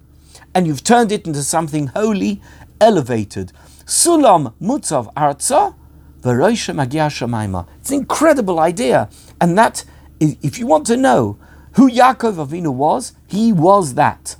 [0.53, 2.41] and you've turned it into something holy,
[2.79, 3.51] elevated.
[3.85, 5.75] Sulam mutzav arza,
[6.21, 7.67] v'roisha magia shemaima.
[7.81, 9.09] It's an incredible idea.
[9.41, 9.83] And that,
[10.21, 11.37] if you want to know
[11.73, 14.37] who Yaakov Avinu was, he was that.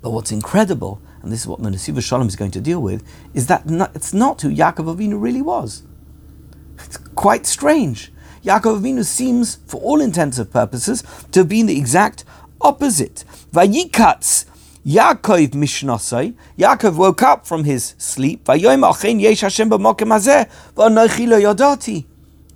[0.00, 3.06] But what's incredible, and this is what the Nesiva Shalom is going to deal with,
[3.34, 5.82] is that it's not who Yaakov Avinu really was.
[6.78, 8.10] It's quite strange.
[8.44, 12.24] Yaakov Avinu seems, for all intents and purposes, to have been the exact
[12.60, 13.24] opposite.
[13.52, 14.46] Vayikatz
[14.86, 16.34] Yaakov Mishnasai.
[16.58, 18.48] Yaakov woke up from his sleep.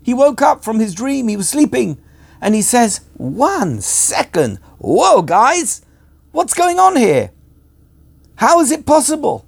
[0.02, 1.28] He woke up from his dream.
[1.28, 1.98] He was sleeping,
[2.40, 5.82] and he says, "One second, whoa, guys,
[6.32, 7.30] what's going on here?
[8.36, 9.44] How is it possible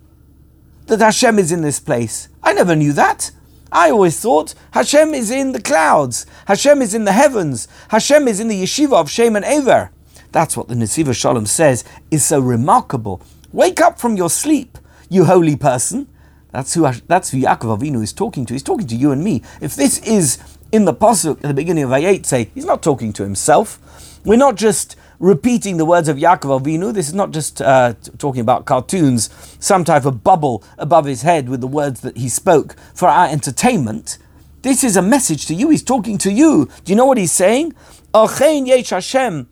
[0.87, 2.29] that Hashem is in this place?
[2.43, 3.31] I never knew that."
[3.73, 8.41] I always thought Hashem is in the clouds, Hashem is in the heavens, Hashem is
[8.41, 9.91] in the yeshiva of Shem and Aver.
[10.33, 13.23] That's what the Nesiva Shalom says is so remarkable.
[13.53, 16.09] Wake up from your sleep, you holy person.
[16.53, 18.55] That's who, that's who Yaakov Avinu is talking to.
[18.55, 19.43] He's talking to you and me.
[19.61, 20.39] If this is
[20.73, 23.81] in the Pasuk at the beginning of Vayetze, he's not talking to himself.
[24.25, 26.93] We're not just repeating the words of Yaakov Avinu.
[26.93, 31.49] This is not just uh, talking about cartoons, some type of bubble above his head
[31.49, 34.19] with the words that he spoke for our entertainment.
[34.63, 35.71] This is a message to you.
[35.71, 36.69] He's talking to you.
[36.85, 37.75] Do you know what he's saying?
[38.13, 39.49] Hashem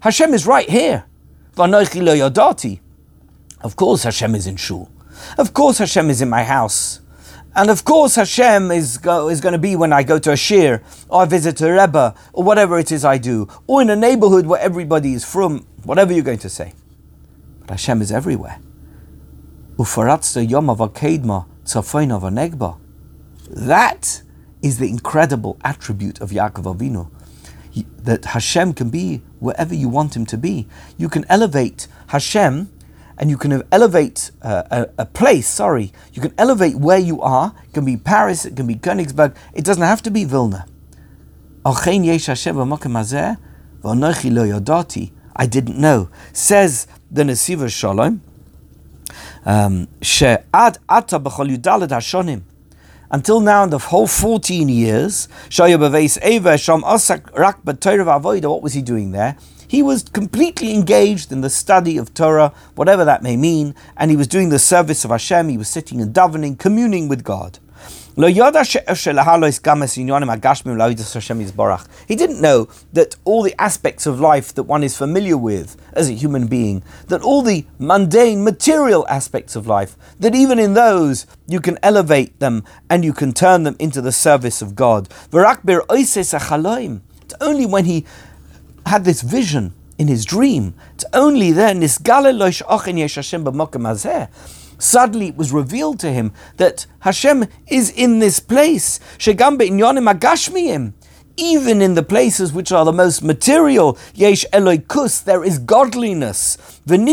[0.00, 1.04] Hashem is right here.
[3.62, 4.90] Of course, Hashem is in shul.
[5.38, 7.00] Of course, Hashem is in my house.
[7.56, 10.34] And of course, Hashem is, go, is going to be when I go to a
[10.34, 13.96] shiur, or I visit a Rebbe, or whatever it is I do, or in a
[13.96, 16.74] neighborhood where everybody is from, whatever you're going to say.
[17.60, 18.60] But Hashem is everywhere.
[23.48, 24.22] That
[24.62, 27.10] is the incredible attribute of Yaakov Avinu.
[28.02, 30.68] That Hashem can be wherever you want him to be.
[30.98, 32.70] You can elevate Hashem
[33.18, 37.54] and you can elevate uh, a, a, place, sorry, you can elevate where you are.
[37.64, 40.66] It can be Paris, it can be Königsberg, it doesn't have to be Vilna.
[45.34, 46.08] I didn't know.
[46.32, 48.20] Says the Nesiva Shalom,
[49.44, 49.88] um,
[53.10, 55.28] until now, in the whole 14 years,
[58.50, 59.36] what was he doing there?
[59.68, 64.16] He was completely engaged in the study of Torah, whatever that may mean, and he
[64.16, 65.48] was doing the service of Hashem.
[65.48, 67.58] He was sitting and davening, communing with God.
[68.18, 68.22] He
[72.16, 76.14] didn't know that all the aspects of life that one is familiar with as a
[76.14, 81.60] human being, that all the mundane material aspects of life, that even in those you
[81.60, 85.08] can elevate them and you can turn them into the service of God.
[87.26, 88.06] It's only when he
[88.86, 90.74] had this vision in his dream.
[90.94, 91.82] It's only then,
[94.78, 99.00] suddenly it was revealed to him that Hashem is in this place.
[99.18, 100.92] Shegambe in Yonimagashmiyim.
[101.38, 106.56] Even in the places which are the most material, yesh eloikus, there is godliness.
[106.88, 107.08] And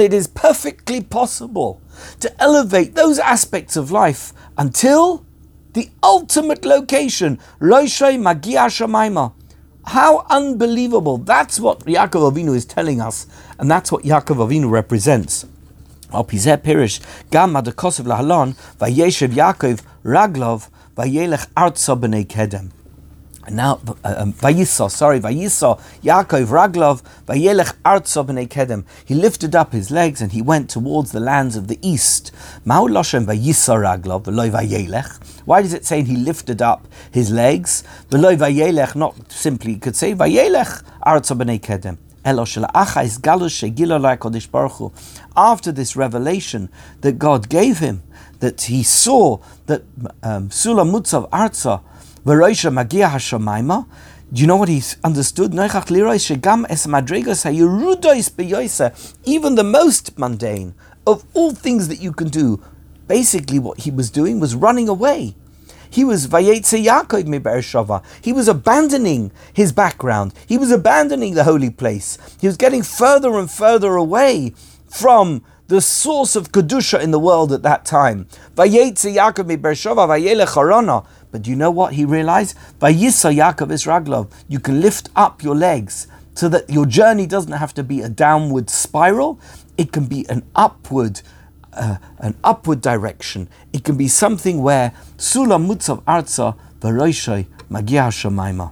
[0.00, 1.82] it is perfectly possible
[2.20, 5.23] to elevate those aspects of life until
[5.74, 9.32] the ultimate location, Loishay Magia Shemaima.
[9.86, 11.18] How unbelievable.
[11.18, 13.26] That's what Yaakov Avinu is telling us,
[13.58, 15.44] and that's what Yaakov Avinu represents.
[16.12, 17.00] Al Pizeh Pirish,
[17.30, 21.96] Gam Adakosov Lahalon, Vayeshev Yaakov, Raglov, Vayelech Artsa
[22.26, 22.70] Kedem.
[23.46, 28.84] And now, uh, um, Vayisa, sorry, Vayisa, Yaakov Raglov, Vayelech Artsa b'nei Kedem.
[29.04, 32.32] He lifted up his legs and he went towards the lands of the east.
[32.64, 35.42] Ma'u Loshem Vayisa Raglov, V'loi Vayelech.
[35.44, 37.84] Why does it say he lifted up his legs?
[38.10, 41.98] V'loi Vayelech, not simply, you could say Vayelech Artsa b'nei Kedem.
[45.36, 46.70] After this revelation
[47.02, 48.02] that God gave him,
[48.40, 49.82] that he saw that
[50.22, 51.28] um, Sula Mutzav
[52.24, 53.86] V'roisha magia hashamayma.
[54.32, 55.52] Do you know what he understood?
[55.52, 55.68] Even
[59.54, 60.74] the most mundane
[61.06, 62.62] of all things that you can do,
[63.06, 65.36] basically what he was doing was running away.
[65.90, 67.38] He was Vayetze Yaakov mi
[68.20, 70.32] He was abandoning his background.
[70.46, 72.18] He was abandoning the holy place.
[72.40, 74.54] He was getting further and further away
[74.88, 78.26] from the source of kedusha in the world at that time.
[78.56, 81.06] Vayetze Yaakov mi vayelech.
[81.34, 82.56] But do you know what he realized?
[82.78, 86.06] By Vayisa Yaakov Israglov, you can lift up your legs
[86.36, 89.40] so that your journey doesn't have to be a downward spiral.
[89.76, 91.22] It can be an upward,
[91.72, 93.48] uh, an upward direction.
[93.72, 98.70] It can be something where Sulam Mutzav Arza Varoishai Magia Shemaima.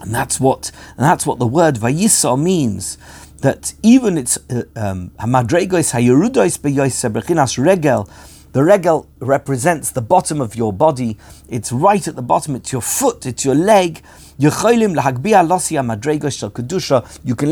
[0.00, 2.96] And that's what and that's what the word Vayisa means.
[3.42, 8.08] That even it's uh, um, Hamadregos Hayurudois Beyois Regel
[8.52, 11.16] the regel represents the bottom of your body.
[11.48, 12.54] It's right at the bottom.
[12.54, 13.24] It's your foot.
[13.24, 14.02] It's your leg.
[14.36, 14.78] You can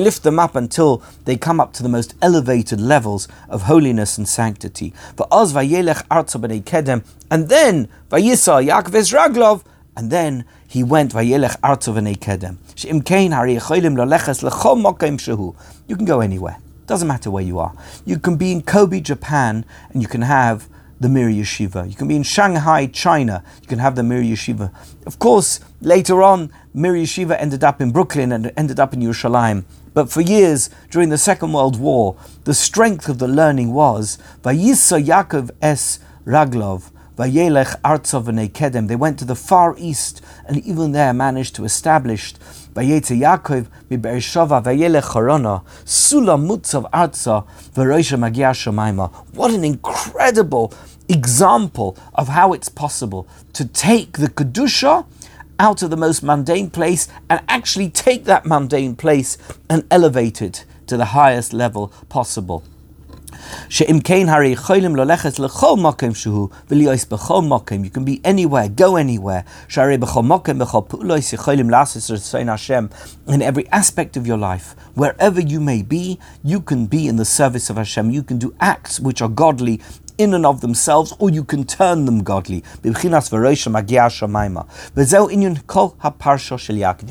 [0.05, 4.28] lift them up until they come up to the most elevated levels of holiness and
[4.28, 4.92] sanctity.
[7.30, 7.88] And then
[9.96, 12.57] and then he went Kedem.
[15.86, 16.59] You can go anywhere.
[16.86, 17.72] Doesn't matter where you are.
[18.05, 20.68] You can be in Kobe, Japan, and you can have
[21.01, 21.88] the Mir Yeshiva.
[21.88, 23.42] You can be in Shanghai, China.
[23.62, 24.70] You can have the Mir Yeshiva.
[25.07, 29.64] Of course, later on, Mir Yeshiva ended up in Brooklyn and ended up in Yerushalayim.
[29.94, 35.03] But for years, during the Second World War, the strength of the learning was Vayisa
[35.05, 35.98] Yaakov S.
[36.24, 38.86] Raglov, Vayelech Artzov Kedem.
[38.86, 42.34] They went to the far east and even there managed to establish
[42.74, 49.12] Vayetze Yaakov miBereshava Vayelech Charona Sula Mutzav Arza V'Roisha Magia Shemaima.
[49.34, 50.72] What an incredible
[51.12, 55.06] example of how it's possible to take the Kedusha
[55.58, 59.36] out of the most mundane place and actually take that mundane place
[59.68, 62.64] and elevate it to the highest level possible.
[63.70, 64.00] You can
[68.04, 69.44] be anywhere, go anywhere.
[73.28, 77.24] In every aspect of your life, wherever you may be, you can be in the
[77.24, 78.11] service of Hashem.
[78.11, 79.80] You can do acts which are godly
[80.20, 82.62] in and of themselves, or you can turn them godly.
[82.84, 83.10] If you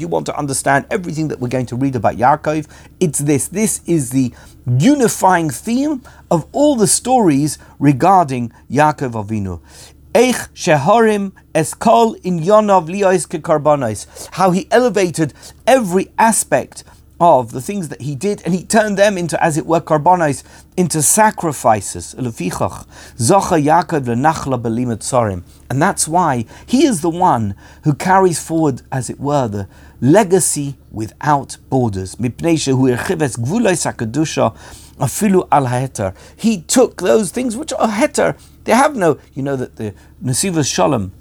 [0.08, 2.68] want to understand everything that we're going to read about Yaakov,
[3.00, 3.48] it's this.
[3.48, 4.32] This is the
[4.68, 9.60] unifying theme of all the stories regarding Yaakov Avinu.
[10.14, 14.30] Eich shehorim eskol in yonov liois kekarbonos.
[14.34, 15.34] How he elevated
[15.66, 16.84] every aspect
[17.20, 20.44] of the things that he did, and he turned them into, as it were, carbonis,
[20.78, 22.14] into sacrifices.
[22.14, 22.28] And
[25.82, 29.68] that's why he is the one who carries forward, as it were, the
[30.02, 32.16] legacy without borders.
[36.38, 38.38] He took those things which are heter.
[38.64, 39.94] They have no, you know, that the
[40.24, 41.12] Nesivos Shalom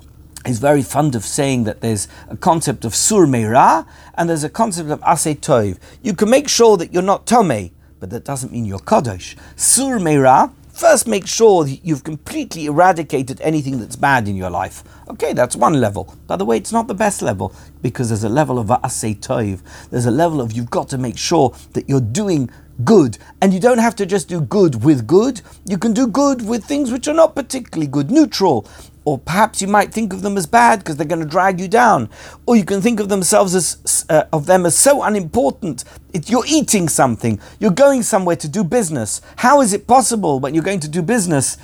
[0.48, 4.50] is very fond of saying that there's a concept of sur meira and there's a
[4.50, 5.78] concept of ase toiv.
[6.02, 7.70] You can make sure that you're not tome,
[8.00, 9.36] but that doesn't mean you're kadosh.
[9.56, 14.84] Sur meira, first make sure that you've completely eradicated anything that's bad in your life.
[15.08, 16.14] Okay, that's one level.
[16.26, 19.60] By the way, it's not the best level because there's a level of ase toiv.
[19.90, 22.50] There's a level of you've got to make sure that you're doing
[22.84, 23.18] good.
[23.40, 25.40] And you don't have to just do good with good.
[25.66, 28.68] You can do good with things which are not particularly good, neutral
[29.08, 31.66] or perhaps you might think of them as bad because they're going to drag you
[31.66, 32.10] down,
[32.44, 35.82] or you can think of themselves as uh, of them as so unimportant.
[36.12, 39.22] It, you're eating something, you're going somewhere to do business.
[39.36, 41.56] How is it possible when you're going to do business?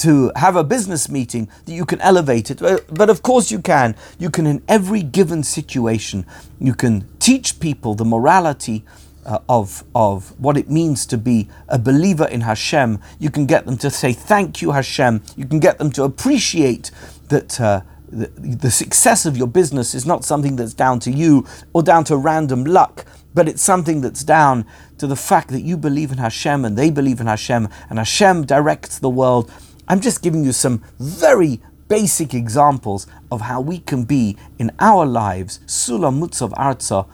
[0.00, 2.58] To have a business meeting that you can elevate it,
[3.00, 3.94] but of course you can.
[4.18, 6.24] You can, in every given situation,
[6.58, 8.82] you can teach people the morality
[9.24, 13.00] uh, of, of what it means to be a believer in Hashem.
[13.18, 15.22] You can get them to say thank you, Hashem.
[15.36, 16.90] You can get them to appreciate
[17.28, 21.46] that uh, the, the success of your business is not something that's down to you
[21.72, 24.66] or down to random luck, but it's something that's down
[24.98, 28.46] to the fact that you believe in Hashem and they believe in Hashem and Hashem
[28.46, 29.50] directs the world.
[29.86, 35.04] I'm just giving you some very basic examples of how we can be in our
[35.04, 37.06] lives, Sulam Mutzav Arza,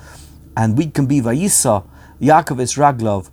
[0.56, 1.84] and we can be Vayisa
[2.20, 3.28] Yaakov is Raglov,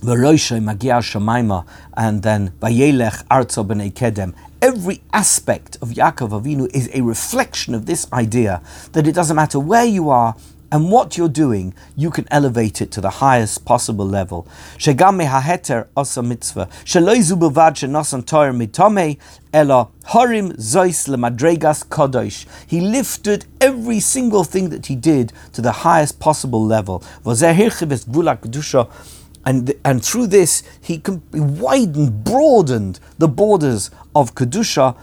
[0.00, 4.32] V'roishay Magia Shemaima, and then Vayelech Arzo B'nei Kedem.
[4.62, 8.62] Every aspect of Yaakov Avinu is a reflection of this idea
[8.92, 10.36] that it doesn't matter where you are
[10.74, 14.48] and what you're doing, you can elevate it to the highest possible level.
[14.76, 16.68] Asa mitzvah.
[16.84, 19.18] Mitome
[21.84, 22.46] kodosh.
[22.66, 27.04] He lifted every single thing that he did to the highest possible level.
[29.46, 31.00] And, and through this, he
[31.32, 34.96] widened, broadened the borders of Kedusha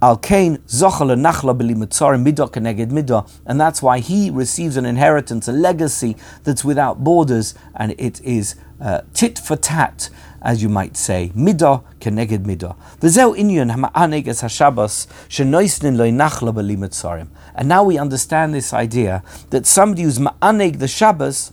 [0.00, 4.86] Al Kain Zochal Nachla Beli Mitzarim Midah Keneged Midah, and that's why he receives an
[4.86, 10.08] inheritance, a legacy that's without borders, and it is uh, tit for tat,
[10.40, 12.76] as you might say, Midah Keneged Midah.
[13.00, 17.28] V'zeu inyan hama'aneg es Hashabbos shenoisnin loy Nachla.
[17.56, 21.52] And now we understand this idea that somebody who's ma'aneg the Shabbos,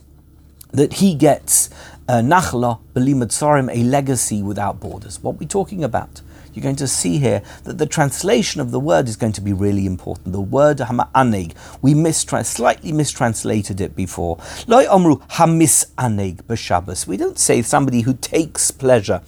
[0.70, 1.68] that he gets
[2.08, 5.20] uh, Nachla Beli Mitzarim, a legacy without borders.
[5.20, 6.20] What are we talking about?
[6.56, 9.52] You're going to see here that the translation of the word is going to be
[9.52, 10.32] really important.
[10.32, 14.38] The word hama'aneg, we slightly mistranslated it before.
[14.66, 17.06] Loi omru hamisaneg b'Shabbos.
[17.06, 19.20] We don't say somebody who takes pleasure,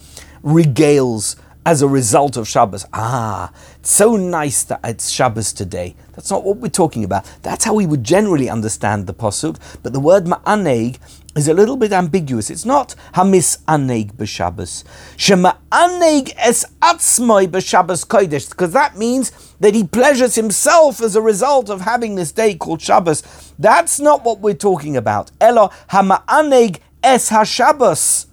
[0.43, 2.85] regales as a result of Shabbos.
[2.93, 5.95] Ah, it's so nice that it's Shabbos today.
[6.13, 7.31] That's not what we're talking about.
[7.43, 9.57] That's how we would generally understand the posuk.
[9.83, 10.97] But the word ma'aneg
[11.39, 12.49] is a little bit ambiguous.
[12.49, 14.83] It's not hamis aneg b'Shabbos.
[15.17, 21.21] Shema aneg es atzmoi b'Shabbos kodesh, because that means that he pleasures himself as a
[21.21, 23.23] result of having this day called Shabbos.
[23.57, 25.31] That's not what we're talking about.
[25.39, 28.27] Elo hama aneg es haShabbos.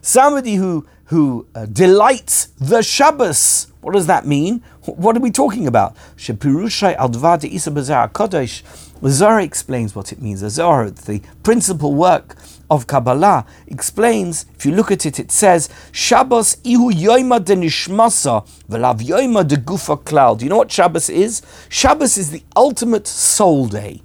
[0.00, 3.72] Somebody who who uh, delights the Shabbos.
[3.80, 4.62] What does that mean?
[4.96, 5.96] What are we talking about?
[6.16, 7.10] Shepirushai al
[7.44, 7.70] isa
[8.12, 8.62] kodesh
[9.00, 10.40] the Zohar explains what it means.
[10.40, 12.36] The Zohar, the principal work
[12.68, 18.44] of Kabbalah, explains, if you look at it, it says, Shabbos ihu yoima de nishmasa
[18.68, 20.42] v'lav yoima de gufa cloud.
[20.42, 21.42] You know what Shabbos is?
[21.68, 24.02] Shabbos is the ultimate soul day.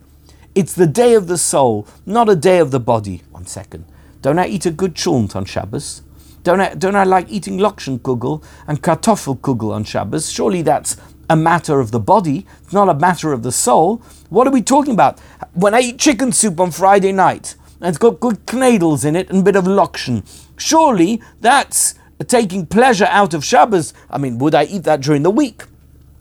[0.53, 3.23] It's the day of the soul, not a day of the body.
[3.31, 3.85] One second.
[4.21, 6.03] Don't I eat a good chunt on Shabbos?
[6.43, 10.29] Don't I, don't I like eating kugel and kartoffel kugel on Shabbos?
[10.29, 10.97] Surely that's
[11.29, 14.01] a matter of the body, it's not a matter of the soul.
[14.29, 15.19] What are we talking about?
[15.53, 19.29] When I eat chicken soup on Friday night, and it's got good knedels in it
[19.29, 20.25] and a bit of lokshen,
[20.57, 21.95] surely that's
[22.27, 25.63] taking pleasure out of Shabbos, I mean, would I eat that during the week?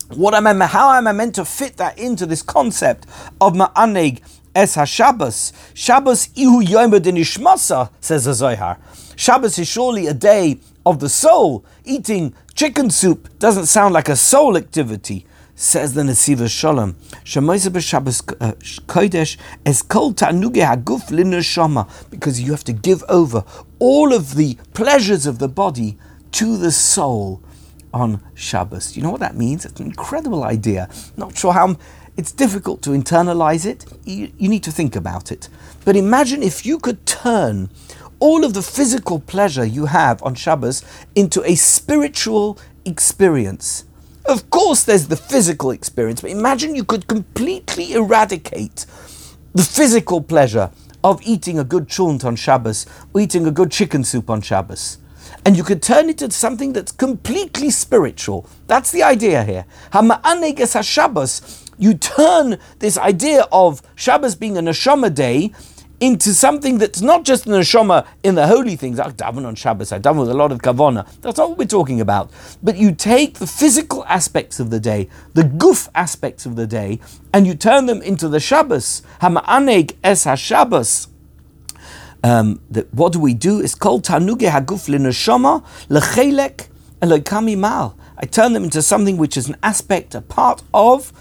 [0.09, 3.05] What am I, how am I meant to fit that into this concept
[3.41, 4.21] of ma'aneg
[4.55, 5.53] es ha-Shabbos?
[5.73, 8.79] Shabbos ihu yom denishmasa, says the Zohar.
[9.15, 11.65] Shabbos is surely a day of the soul.
[11.85, 15.25] Eating chicken soup doesn't sound like a soul activity.
[15.55, 18.53] Says the Nesiva Shalom, Shemoise b'Shabbos uh,
[18.87, 23.45] Kodesh es kol ta'nuge haguf l'neshama, because you have to give over
[23.77, 25.95] all of the pleasures of the body
[26.31, 27.43] to the soul
[27.93, 28.97] on Shabbos.
[28.97, 29.63] You know what that means?
[29.63, 30.89] It's an incredible idea.
[31.17, 31.77] Not sure how.
[32.15, 33.85] It's difficult to internalize it.
[34.05, 35.49] You, you need to think about it.
[35.83, 37.69] But imagine if you could turn
[38.19, 40.83] all of the physical pleasure you have on Shabbos
[41.15, 43.85] into a spiritual experience.
[44.25, 48.85] Of course, there's the physical experience, but imagine you could completely eradicate
[49.53, 50.71] the physical pleasure
[51.03, 54.99] of eating a good chunt on Shabbos, or eating a good chicken soup on Shabbos.
[55.45, 58.47] And you could turn it into something that's completely spiritual.
[58.67, 59.65] That's the idea here.
[59.91, 65.51] Hama'aneges HaShabbos, you turn this idea of Shabbos being a neshama day
[65.99, 68.99] into something that's not just an neshama in the holy things.
[68.99, 71.07] I daven on Shabbos, I daven with a lot of kavona.
[71.21, 72.29] That's not what we're talking about.
[72.61, 76.99] But you take the physical aspects of the day, the goof aspects of the day,
[77.33, 79.01] and you turn them into the Shabbos.
[79.21, 81.07] Hama'aneg es ha-Shabbos.
[82.21, 83.61] Um, that what do we do?
[83.61, 86.67] It's called tanuge haguf lineshama lechelek
[87.01, 87.97] elokami mal.
[88.17, 91.11] I turn them into something which is an aspect, a part of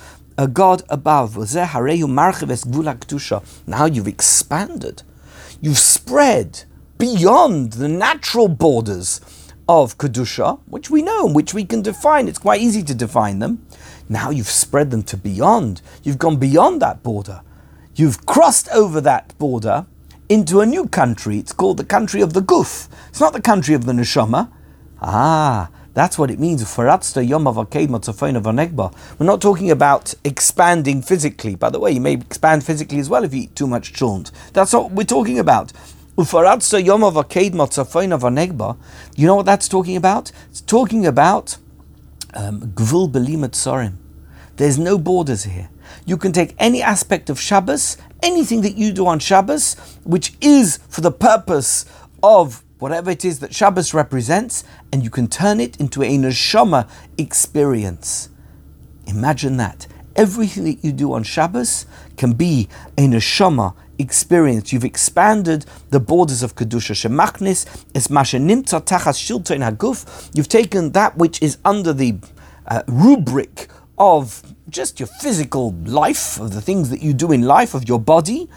[0.43, 1.37] a God above.
[3.67, 5.03] Now you've expanded.
[5.61, 6.65] You've spread
[6.99, 9.21] beyond the natural borders
[9.69, 12.27] of Kedusha, which we know and which we can define.
[12.27, 13.65] It's quite easy to define them.
[14.09, 15.81] Now you've spread them to beyond.
[16.03, 17.43] You've gone beyond that border.
[17.95, 19.87] You've crossed over that border
[20.29, 21.39] into a new country.
[21.39, 22.89] It's called the country of the Guf.
[23.11, 24.51] It's not the country of the Neshama.
[25.01, 26.79] Ah, that's what it means.
[26.79, 27.03] We're not
[29.41, 31.55] talking about expanding physically.
[31.55, 34.31] By the way, you may expand physically as well if you eat too much chont.
[34.53, 35.73] That's what we're talking about.
[36.15, 36.97] You know
[39.37, 40.33] what that's talking about?
[40.51, 41.57] It's talking about
[42.35, 43.95] um, gvul sorim.
[44.57, 45.71] There's no borders here.
[46.05, 49.75] You can take any aspect of Shabbos, anything that you do on Shabbos,
[50.05, 51.85] which is for the purpose
[52.23, 56.91] of whatever it is that Shabbos represents, and you can turn it into a neshama
[57.17, 58.29] experience.
[59.07, 59.87] Imagine that.
[60.17, 62.69] Everything that you do on Shabbos can be
[62.99, 64.73] a neshama experience.
[64.73, 66.95] You've expanded the borders of Kedusha.
[66.97, 70.29] Shemachnis es nimtza tachas shilto in haguf.
[70.35, 72.17] You've taken that which is under the
[72.67, 77.75] uh, rubric of just your physical life, of the things that you do in life,
[77.75, 78.49] of your body,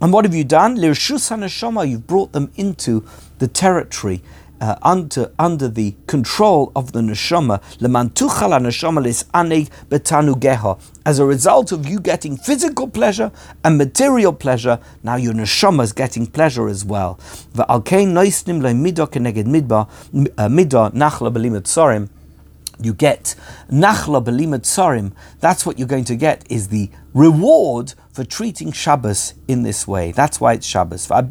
[0.00, 0.76] and what have you done?
[0.76, 3.06] Lirshus haneshama, you've brought them into
[3.38, 4.22] the territory
[4.60, 7.60] uh, under, under the control of the neshama.
[7.78, 10.80] Lemantuchal neshama lis aneg betanugeha.
[11.04, 13.30] As a result of you getting physical pleasure
[13.64, 17.18] and material pleasure, now your neshama is getting pleasure as well.
[17.54, 19.88] V'alkein noisnim le midah keneged midba
[20.38, 22.08] uh, midah nachla belimet
[22.78, 23.34] you get
[23.70, 25.12] nachla tsarim.
[25.40, 30.12] That's what you're going to get is the reward for treating Shabbos in this way.
[30.12, 31.08] That's why it's Shabbos.
[31.08, 31.22] So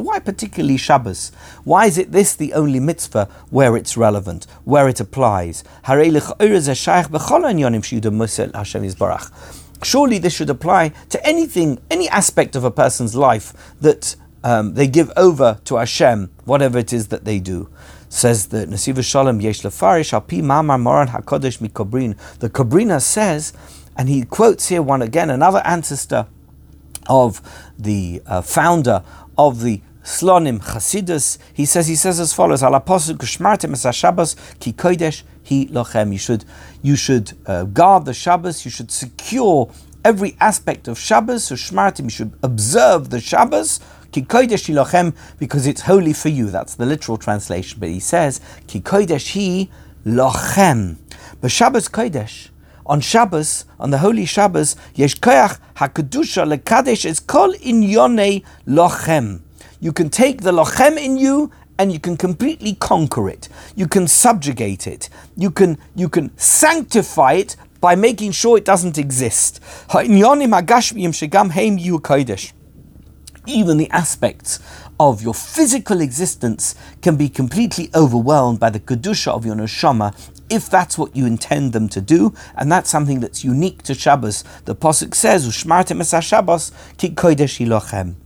[0.00, 1.30] why particularly Shabbos?
[1.62, 5.62] Why is it this the only mitzvah where it's relevant, where it applies?
[9.84, 14.88] Surely this should apply to anything, any aspect of a person's life that um, they
[14.88, 17.70] give over to Hashem, whatever it is that they do
[18.14, 22.16] says the Nesiva Shalom Yesh Lefarish Alpi Mamar Moran Hakodesh Mikobrin.
[22.38, 23.52] The Kobrina says,
[23.96, 26.28] and he quotes here one again, another ancestor
[27.08, 27.42] of
[27.76, 29.02] the uh, founder
[29.36, 31.38] of the Slonim Chasidus.
[31.52, 36.12] He says he says as follows: Al apostle Kushmartim Shabbos Ki Kodesh Hi Lochem.
[36.12, 36.44] You should
[36.82, 38.64] you should uh, guard the Shabbos.
[38.64, 39.72] You should secure
[40.04, 41.44] every aspect of Shabbos.
[41.44, 42.04] So Shmartim.
[42.04, 43.80] You should observe the Shabbos
[44.14, 46.48] Ki lochem, because it's holy for you.
[46.48, 47.80] That's the literal translation.
[47.80, 49.68] But he says, Ki hi
[50.06, 50.96] lochem.
[51.40, 52.50] But Shabbos kodesh,
[52.86, 59.40] on Shabbos, on the holy Shabbos, yesh koyach hakedusha lekadesh is kol inyone lochem.
[59.80, 63.48] You can take the lochem in you and you can completely conquer it.
[63.74, 65.08] You can subjugate it.
[65.36, 69.60] You can you can sanctify it by making sure it doesn't exist
[73.46, 74.58] even the aspects
[74.98, 80.14] of your physical existence can be completely overwhelmed by the kedusha of your neshama
[80.50, 84.44] if that's what you intend them to do, and that's something that's unique to Shabbos.
[84.66, 88.23] The pasuk says, "Ushmartem Shabbos ki kodesh ilochem."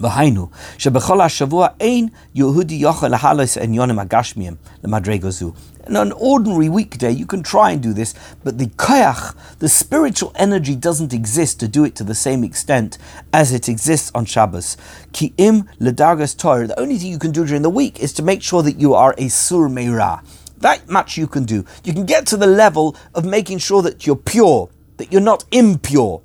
[0.00, 0.48] והיינו,
[0.78, 4.54] שבכל השבוע אין יהודי יכול להלוס עניונים הגשמיים
[4.84, 5.52] למדרגה זו.
[5.86, 10.32] In an ordinary weekday, you can try and do this, but the koyach, the spiritual
[10.36, 12.96] energy, doesn't exist to do it to the same extent
[13.34, 14.78] as it exists on Shabbos.
[15.12, 16.68] Ki im ledargas Torah.
[16.68, 18.94] The only thing you can do during the week is to make sure that you
[18.94, 20.22] are a sur meira.
[20.56, 21.66] That much you can do.
[21.84, 25.44] You can get to the level of making sure that you're pure, that you're not
[25.50, 26.22] impure.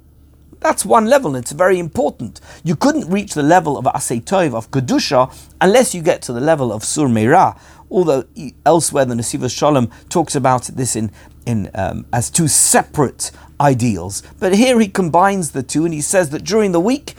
[0.65, 2.41] That's one level, and it's very important.
[2.65, 6.41] You couldn't reach the level of Asay Tov, of Kedusha, unless you get to the
[6.41, 7.59] level of Sur Meira.
[7.91, 8.25] Although
[8.65, 11.13] elsewhere the Nesivos Shalom talks about this in,
[11.45, 14.23] in um, as two separate ideals.
[14.41, 17.11] But here he combines the two and he says that during the week,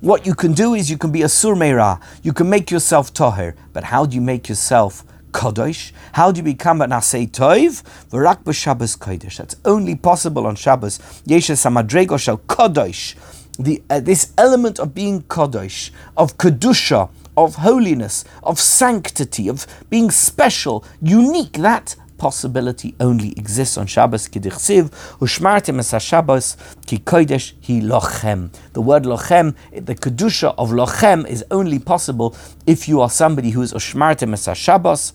[0.00, 3.12] what you can do is you can be a Sur Meira, you can make yourself
[3.12, 3.54] Tahir.
[3.74, 5.04] But how do you make yourself
[5.34, 5.90] Kodesh.
[6.12, 7.82] How do you become an Asay Toiv?
[8.10, 9.36] V'rak b'Shabbos Kodesh.
[9.38, 10.98] That's only possible on Shabbos.
[11.26, 13.16] Yeshes Hamadrego shel Kodesh.
[13.58, 20.10] The, uh, this element of being Kodesh, of Kedusha, of holiness, of sanctity, of being
[20.10, 24.28] special, unique, that possibility only exists on Shabbos.
[24.28, 26.56] Kidichsiv ushmartim es Shabbos
[26.86, 28.50] ki kodesh hi lochem.
[28.72, 33.62] The word lochem, the kedusha of lochem, is only possible if you are somebody who
[33.62, 35.12] is ushmartim es Shabbos.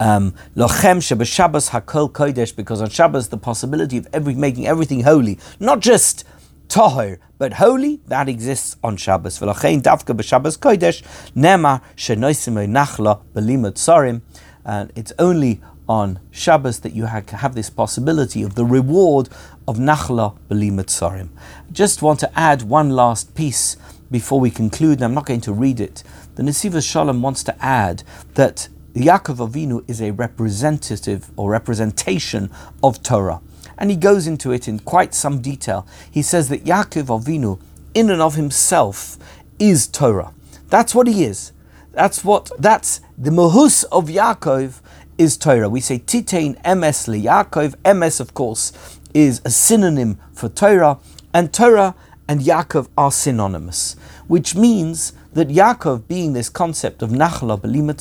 [0.00, 5.38] Um, lochem Shabbos hakol kodesh, because on Shabbos the possibility of every making everything holy,
[5.60, 6.24] not just
[6.68, 9.38] tahir, but holy, that exists on Shabbos.
[9.38, 11.02] V'lochein davka b'Shabbos kodesh
[11.34, 14.22] nema shenoisim nachla belimot sorim,
[14.64, 19.28] and it's only on Shabbos that you have this possibility of the reward
[19.68, 21.28] of nachla belimot sorim.
[21.70, 23.76] Just want to add one last piece
[24.10, 26.02] before we conclude, and I'm not going to read it.
[26.36, 28.02] The Nesivos Shalom wants to add
[28.34, 32.50] that Yaakov Avinu is a representative or representation
[32.82, 33.40] of Torah.
[33.76, 35.86] And he goes into it in quite some detail.
[36.10, 37.60] He says that Yaakov Avinu,
[37.92, 39.18] in and of himself,
[39.58, 40.32] is Torah.
[40.68, 41.52] That's what he is.
[41.92, 44.80] That's what that's the mahus of Yaakov
[45.16, 45.68] is Torah.
[45.68, 47.76] We say Titain Emes li Yaakov.
[47.84, 48.72] Emes, of course,
[49.12, 50.98] is a synonym for Torah,
[51.32, 51.94] and Torah
[52.28, 53.94] and Yaakov are synonymous,
[54.26, 58.00] which means that Yaakov, being this concept of Nachla Belimat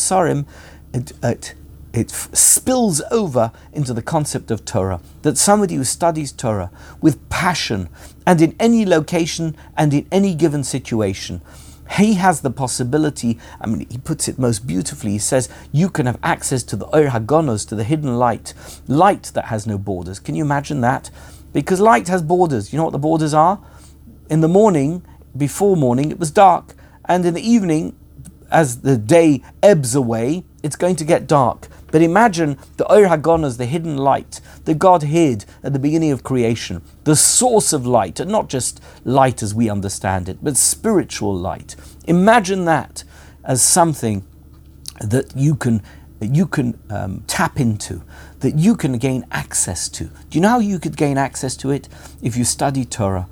[0.93, 1.55] it, it,
[1.91, 5.01] it spills over into the concept of Torah.
[5.23, 6.71] That somebody who studies Torah
[7.01, 7.89] with passion
[8.25, 11.41] and in any location and in any given situation,
[11.91, 15.11] he has the possibility, I mean, he puts it most beautifully.
[15.11, 18.53] He says, You can have access to the Oir Hagonos, to the hidden light,
[18.87, 20.19] light that has no borders.
[20.19, 21.11] Can you imagine that?
[21.51, 22.73] Because light has borders.
[22.73, 23.61] You know what the borders are?
[24.29, 26.73] In the morning, before morning, it was dark.
[27.05, 27.95] And in the evening,
[28.49, 31.67] as the day ebbs away, it's going to get dark.
[31.91, 36.23] But imagine the Oir Hagonas, the hidden light that God hid at the beginning of
[36.23, 41.35] creation, the source of light, and not just light as we understand it, but spiritual
[41.35, 41.75] light.
[42.05, 43.03] Imagine that
[43.43, 44.25] as something
[44.99, 45.83] that you can
[46.19, 48.01] you can um, tap into,
[48.39, 50.05] that you can gain access to.
[50.05, 51.89] Do you know how you could gain access to it?
[52.21, 53.27] If you study Torah.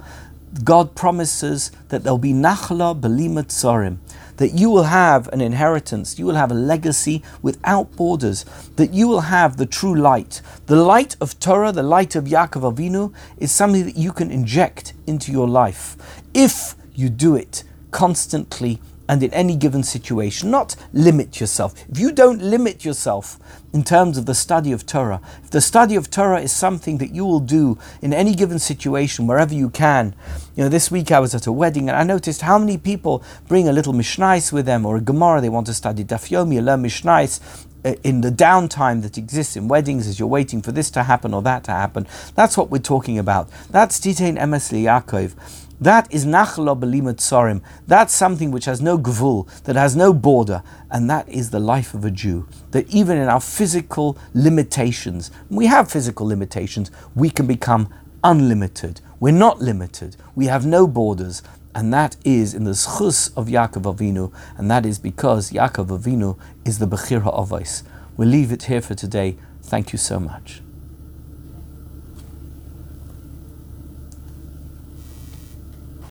[0.65, 3.99] God promises that there'll be nachla belimat sorim,
[4.41, 8.43] that you will have an inheritance, you will have a legacy without borders,
[8.75, 10.41] that you will have the true light.
[10.65, 14.95] The light of Torah, the light of Yaakov Avinu, is something that you can inject
[15.05, 15.95] into your life
[16.33, 18.81] if you do it constantly
[19.11, 20.49] and in any given situation.
[20.49, 21.75] Not limit yourself.
[21.89, 23.37] If you don't limit yourself
[23.73, 27.13] in terms of the study of Torah, if the study of Torah is something that
[27.13, 30.15] you will do in any given situation, wherever you can.
[30.55, 33.21] You know, this week I was at a wedding and I noticed how many people
[33.49, 36.63] bring a little Mishnais with them or a Gemara, they want to study Daf Yomi,
[36.63, 40.89] learn Mishnais uh, in the downtime that exists in weddings as you're waiting for this
[40.91, 42.07] to happen or that to happen.
[42.35, 43.49] That's what we're talking about.
[43.71, 45.33] That's Titain Emes Yaakov.
[45.81, 47.63] That is nachla belimat sorim.
[47.87, 50.61] That's something which has no gvul, that has no border,
[50.91, 52.47] and that is the life of a Jew.
[52.69, 57.91] That even in our physical limitations, we have physical limitations, we can become
[58.23, 59.01] unlimited.
[59.19, 60.17] We're not limited.
[60.35, 61.41] We have no borders,
[61.73, 66.37] and that is in the schus of Yaakov Avinu, and that is because Yaakov Avinu
[66.63, 67.81] is the Bechir HaAvos.
[68.17, 69.35] We'll leave it here for today.
[69.63, 70.61] Thank you so much.